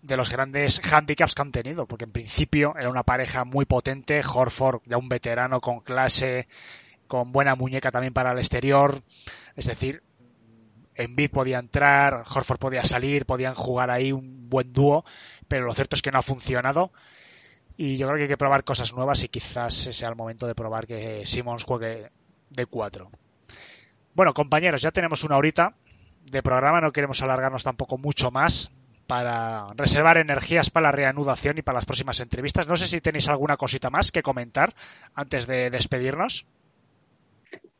[0.00, 4.22] de los grandes handicaps que han tenido, porque en principio era una pareja muy potente,
[4.26, 6.48] Horford ya un veterano con clase,
[7.06, 9.02] con buena muñeca también para el exterior,
[9.54, 10.02] es decir,
[10.94, 15.04] Embiid podía entrar, Horford podía salir, podían jugar ahí un buen dúo,
[15.48, 16.92] pero lo cierto es que no ha funcionado
[17.82, 20.54] y yo creo que hay que probar cosas nuevas y quizás sea el momento de
[20.54, 22.10] probar que Simmons juegue
[22.50, 23.10] de 4.
[24.12, 25.72] Bueno, compañeros, ya tenemos una horita
[26.30, 28.70] de programa, no queremos alargarnos tampoco mucho más
[29.06, 32.68] para reservar energías para la reanudación y para las próximas entrevistas.
[32.68, 34.74] No sé si tenéis alguna cosita más que comentar
[35.14, 36.44] antes de despedirnos.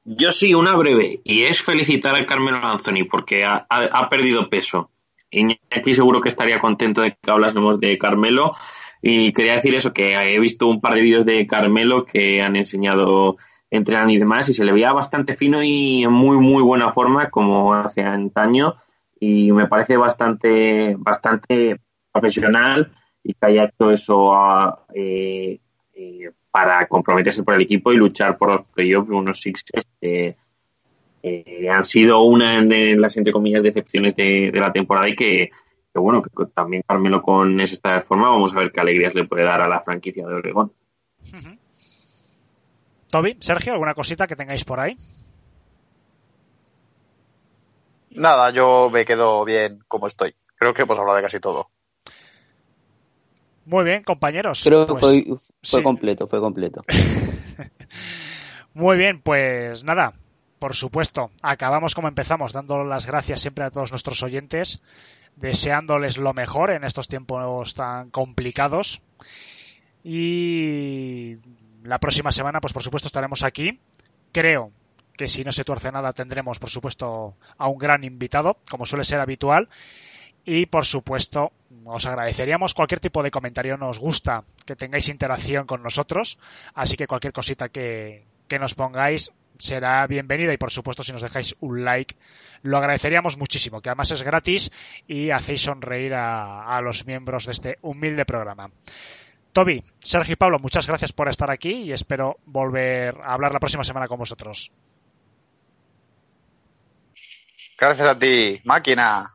[0.07, 4.88] Yo sí, una breve, y es felicitar al Carmelo Anthony porque ha, perdido peso.
[5.30, 8.57] Y aquí seguro que estaría contento de que hablásemos de Carmelo.
[9.03, 12.57] Y quería decir eso, que he visto un par de vídeos de Carmelo que han
[12.57, 13.36] enseñado
[13.70, 17.30] entrenando y demás, y se le veía bastante fino y en muy, muy buena forma,
[17.30, 18.76] como hace antaño.
[19.18, 21.80] Y me parece bastante, bastante
[22.12, 22.92] profesional
[23.22, 25.61] y que haya hecho eso a, eh,
[25.94, 30.36] eh, para comprometerse por el equipo y luchar por los playoffs, unos Sixers que
[31.22, 35.51] eh, han sido una de las, entre comillas, decepciones de, de la temporada y que,
[36.03, 39.24] bueno, que también Carmelo con ese estado de forma, vamos a ver qué alegrías le
[39.24, 40.72] puede dar a la franquicia de Oregón.
[43.11, 44.96] Toby, Sergio, ¿alguna cosita que tengáis por ahí?
[48.11, 50.34] Nada, yo me quedo bien como estoy.
[50.57, 51.70] Creo que hemos hablado de casi todo.
[53.66, 54.62] Muy bien, compañeros.
[54.64, 55.82] Creo que Pues, fue, fue sí.
[55.82, 56.82] completo, fue completo.
[58.74, 60.14] Muy bien, pues nada,
[60.59, 64.82] por supuesto, acabamos como empezamos, dando las gracias siempre a todos nuestros oyentes,
[65.41, 69.03] deseándoles lo mejor en estos tiempos tan complicados.
[70.05, 71.36] Y
[71.82, 73.80] la próxima semana, pues por supuesto, estaremos aquí.
[74.32, 74.70] Creo
[75.16, 79.05] que si no se tuerce nada, tendremos, por supuesto, a un gran invitado, como suele
[79.05, 79.68] ser habitual.
[80.45, 81.53] Y por supuesto,
[81.84, 83.76] os agradeceríamos cualquier tipo de comentario.
[83.76, 86.38] Nos gusta que tengáis interacción con nosotros.
[86.74, 90.53] Así que cualquier cosita que, que nos pongáis será bienvenida.
[90.53, 92.17] Y por supuesto, si nos dejáis un like,
[92.63, 93.81] lo agradeceríamos muchísimo.
[93.81, 94.71] Que además es gratis
[95.07, 98.71] y hacéis sonreír a, a los miembros de este humilde programa.
[99.53, 103.59] Toby, Sergio y Pablo, muchas gracias por estar aquí y espero volver a hablar la
[103.59, 104.71] próxima semana con vosotros.
[107.77, 109.35] Gracias a ti, máquina.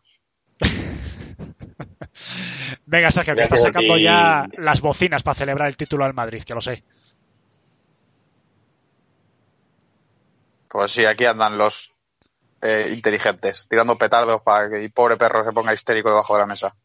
[2.86, 6.54] Venga, Sergio, que estás sacando ya las bocinas para celebrar el título al Madrid, que
[6.54, 6.84] lo sé.
[10.76, 11.94] Pues sí, aquí andan los
[12.62, 16.46] eh, inteligentes, tirando petardos para que el pobre perro se ponga histérico debajo de la
[16.46, 16.76] mesa.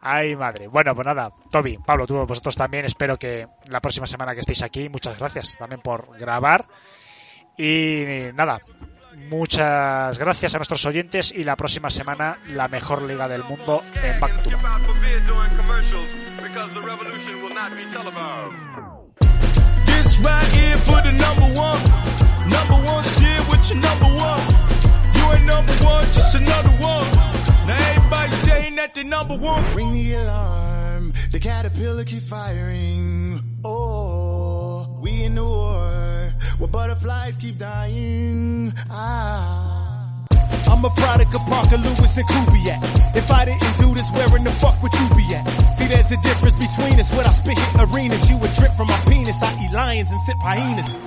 [0.00, 0.68] Ay, madre.
[0.68, 2.86] Bueno, pues nada, Toby, Pablo, tú vosotros también.
[2.86, 6.66] Espero que la próxima semana que estéis aquí, muchas gracias también por grabar.
[7.58, 8.62] Y nada,
[9.28, 14.18] muchas gracias a nuestros oyentes y la próxima semana la mejor liga del mundo en
[14.18, 14.80] Back to Back.
[20.20, 21.80] Right here for the number one.
[22.48, 24.42] Number one shit with your number one.
[25.16, 27.06] You ain't number one, just another one.
[27.66, 29.74] Now everybody saying that they number one.
[29.74, 31.12] Ring the alarm.
[31.32, 33.40] The caterpillar keeps firing.
[33.64, 36.32] Oh, we in the war.
[36.58, 38.72] Where butterflies keep dying.
[38.88, 39.95] Ah.
[40.68, 42.80] I'm a product of Parker Lewis and Kubiak.
[43.16, 45.44] If I didn't do this, where in the fuck would you be at?
[45.72, 47.10] See, there's a difference between us.
[47.12, 49.42] When I spit hit arenas, you would drip from my penis.
[49.42, 50.98] I eat lions and sip hyenas.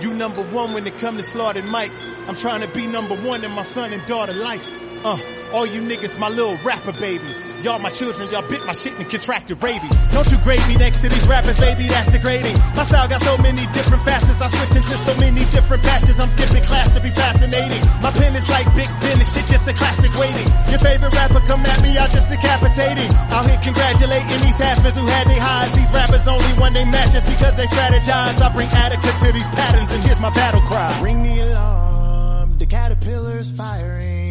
[0.00, 2.12] You number one when it come to slaughtered mics.
[2.28, 4.85] I'm trying to be number one in my son and daughter life.
[5.04, 5.18] Uh,
[5.52, 7.44] all you niggas, my little rapper babies.
[7.62, 9.94] Y'all my children, y'all bit my shit and contracted rabies.
[10.12, 12.56] Don't you grade me next to these rappers, baby, that's degrading.
[12.74, 16.18] My style got so many different facets, I switch into so many different patches.
[16.18, 17.82] I'm skipping class to be fascinating.
[18.02, 20.48] My pen is like Big Ben, this shit just a classic waiting.
[20.68, 23.12] Your favorite rapper come at me, I just decapitate him.
[23.30, 25.72] Out here congratulating these haspers who had their highs.
[25.74, 28.42] These rappers only won they matches because they strategize.
[28.42, 30.90] I bring Attica to these patterns and here's my battle cry.
[31.00, 34.25] Ring the alarm, the caterpillar's firing.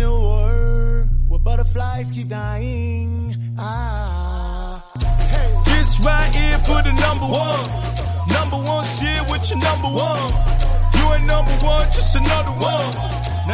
[0.00, 3.36] In a war where butterflies keep dying.
[3.58, 4.82] Ah,
[5.28, 5.52] hey.
[5.66, 7.64] This right here for the number one.
[8.32, 10.32] Number one shit with your number one.
[10.96, 12.88] You ain't number one, just another one.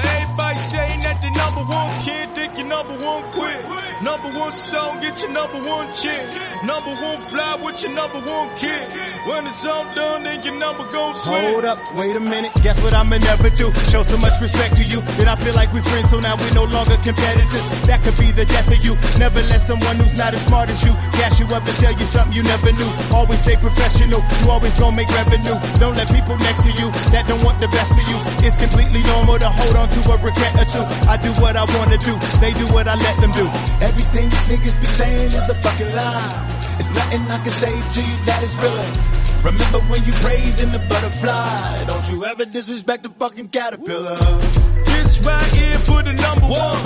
[0.04, 3.64] Everybody saying that they number one kid, think you number one quit.
[4.02, 6.20] Number one song, get your number one chick.
[6.64, 8.82] Number one fly with your number one kid.
[9.26, 11.42] When it's all done, then your number gon' switch.
[11.50, 12.52] Hold up, wait a minute.
[12.62, 13.72] Guess what I'ma never do?
[13.90, 16.52] Show so much respect to you that I feel like we're friends, so now we're
[16.52, 17.66] no longer competitors.
[17.88, 18.94] That could be the death of you.
[19.18, 22.04] Never let someone who's not as smart as you gas you up and tell you
[22.04, 22.90] something you never knew.
[23.16, 24.20] Always stay professional.
[24.20, 25.56] You always gonna make revenue.
[25.80, 28.18] Don't let people next to you that don't want the best for you.
[28.46, 30.84] It's completely normal to hold on to a regret or two.
[31.08, 32.14] I do what I wanna do.
[32.40, 33.46] They do what I let them do.
[33.80, 36.56] Everything these niggas be saying is a fucking lie.
[36.78, 39.26] It's nothing I can say to you that is real.
[39.46, 41.84] Remember when you praising the butterfly?
[41.86, 44.16] Don't you ever disrespect the fucking caterpillar.
[44.16, 46.82] This right here for the number one.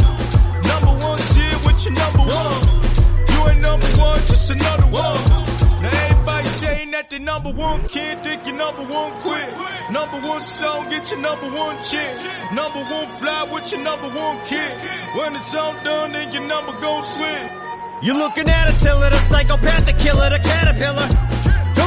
[0.68, 2.60] Number one shit with your number one.
[3.32, 5.20] You ain't number one, just another one.
[5.82, 6.48] Now everybody
[6.92, 9.48] that that the number one kid, think your number one quit.
[9.90, 12.16] Number one song, get your number one chick.
[12.52, 14.70] Number one fly with your number one kid.
[15.16, 17.52] When it's all done, then your number gon' switch.
[18.02, 21.39] You're looking at a tiller, a psychopath, the killer, the caterpillar.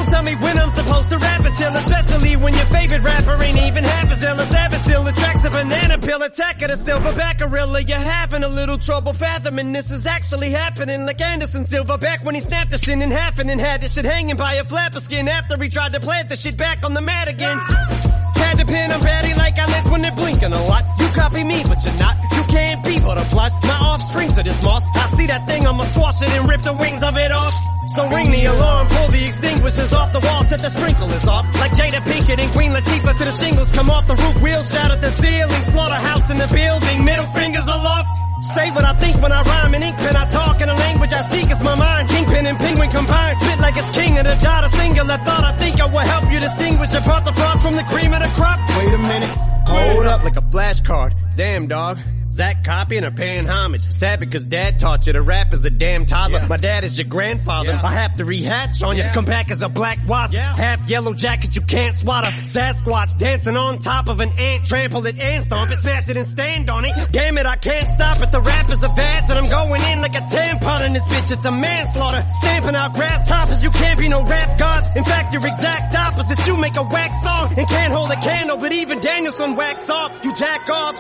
[0.03, 3.57] Don't tell me when I'm supposed to rap until, especially when your favorite rapper ain't
[3.57, 7.39] even half as ill as ever still attracts a banana peel attack of the silverback
[7.39, 7.79] gorilla.
[7.79, 12.41] You're having a little trouble fathoming this is actually happening like Anderson Silverback when he
[12.41, 15.03] snapped the shit in half and then had the shit hanging by a flap of
[15.03, 18.12] skin after he tried to plant the shit back on the mat again.
[18.43, 20.83] Had to pin on patty like eyelids when they're blinking a lot.
[20.99, 22.15] You copy me, but you're not.
[22.35, 23.53] You can't be butterflies.
[23.63, 24.85] My offsprings are this moss.
[24.95, 27.53] I see that thing, I'ma squash it and rip the wings of it off.
[27.87, 31.45] So ring the alarm, pull the extinguishers off the wall, set the sprinklers off.
[31.59, 34.91] Like Jada Pinkett and Queen Latifah to the shingles come off the roof, wheels shout
[34.91, 38.22] at the ceiling, slaughterhouse in the building, middle fingers aloft.
[38.43, 40.17] Say what I think when I rhyme in ink pen.
[40.17, 41.49] I talk in a language I speak.
[41.49, 42.09] It's my mind.
[42.09, 43.37] Kingpin and penguin combined.
[43.37, 44.65] Spit like it's king of the dot.
[44.65, 45.45] A singular thought.
[45.45, 48.27] I think I will help you distinguish apart the frost from the cream of the
[48.35, 48.59] crop.
[48.77, 49.29] Wait a minute.
[49.65, 51.13] Hold up like a flashcard.
[51.37, 51.99] Damn dog.
[52.33, 53.81] Zach copying or paying homage.
[53.93, 56.43] Sad because dad taught you to rap as a damn toddler.
[56.49, 57.73] My dad is your grandfather.
[57.73, 59.03] I have to rehatch on you.
[59.13, 60.33] Come back as a black wasp.
[60.33, 64.65] Half yellow jacket you can't swat a Sasquatch dancing on top of an ant.
[64.65, 66.93] Trample it and stomp it, smash it and stand on it.
[67.11, 68.31] Damn it, I can't stop it.
[68.31, 71.31] The rap is advanced and I'm going in like a tampon in this bitch.
[71.31, 72.25] It's a manslaughter.
[72.33, 73.63] Stamping out grasshoppers.
[73.63, 74.89] You can't be no rap gods.
[74.95, 76.47] In fact, you're exact opposites.
[76.47, 80.25] You make a wax song and can't hold a candle, but even Danielson wax off.
[80.25, 80.95] You jack off.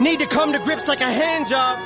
[0.00, 1.78] Need to come to grips like a hand job.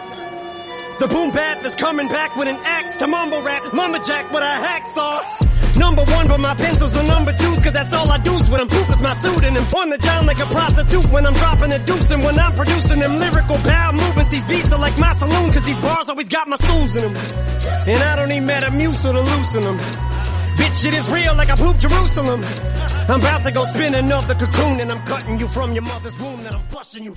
[1.00, 4.54] The boom bap is coming back with an axe to mumble rap, lumberjack with a
[4.62, 5.76] hacksaw.
[5.76, 8.68] Number one, but my pencils are number twos, cause that's all I do when I'm
[8.68, 9.64] poop is my pseudonym.
[9.64, 13.00] On the John like a prostitute when I'm dropping a deuce and when I'm producing
[13.00, 14.30] them lyrical power movements.
[14.30, 17.16] These beats are like my saloon, cause these bars always got my stools in them.
[17.16, 19.78] And I don't need Metamucil to loosen them.
[20.54, 22.44] Bitch, it is real like I poop Jerusalem.
[23.08, 26.16] I'm about to go spinning off the cocoon and I'm cutting you from your mother's
[26.20, 27.16] womb and I'm flushing you.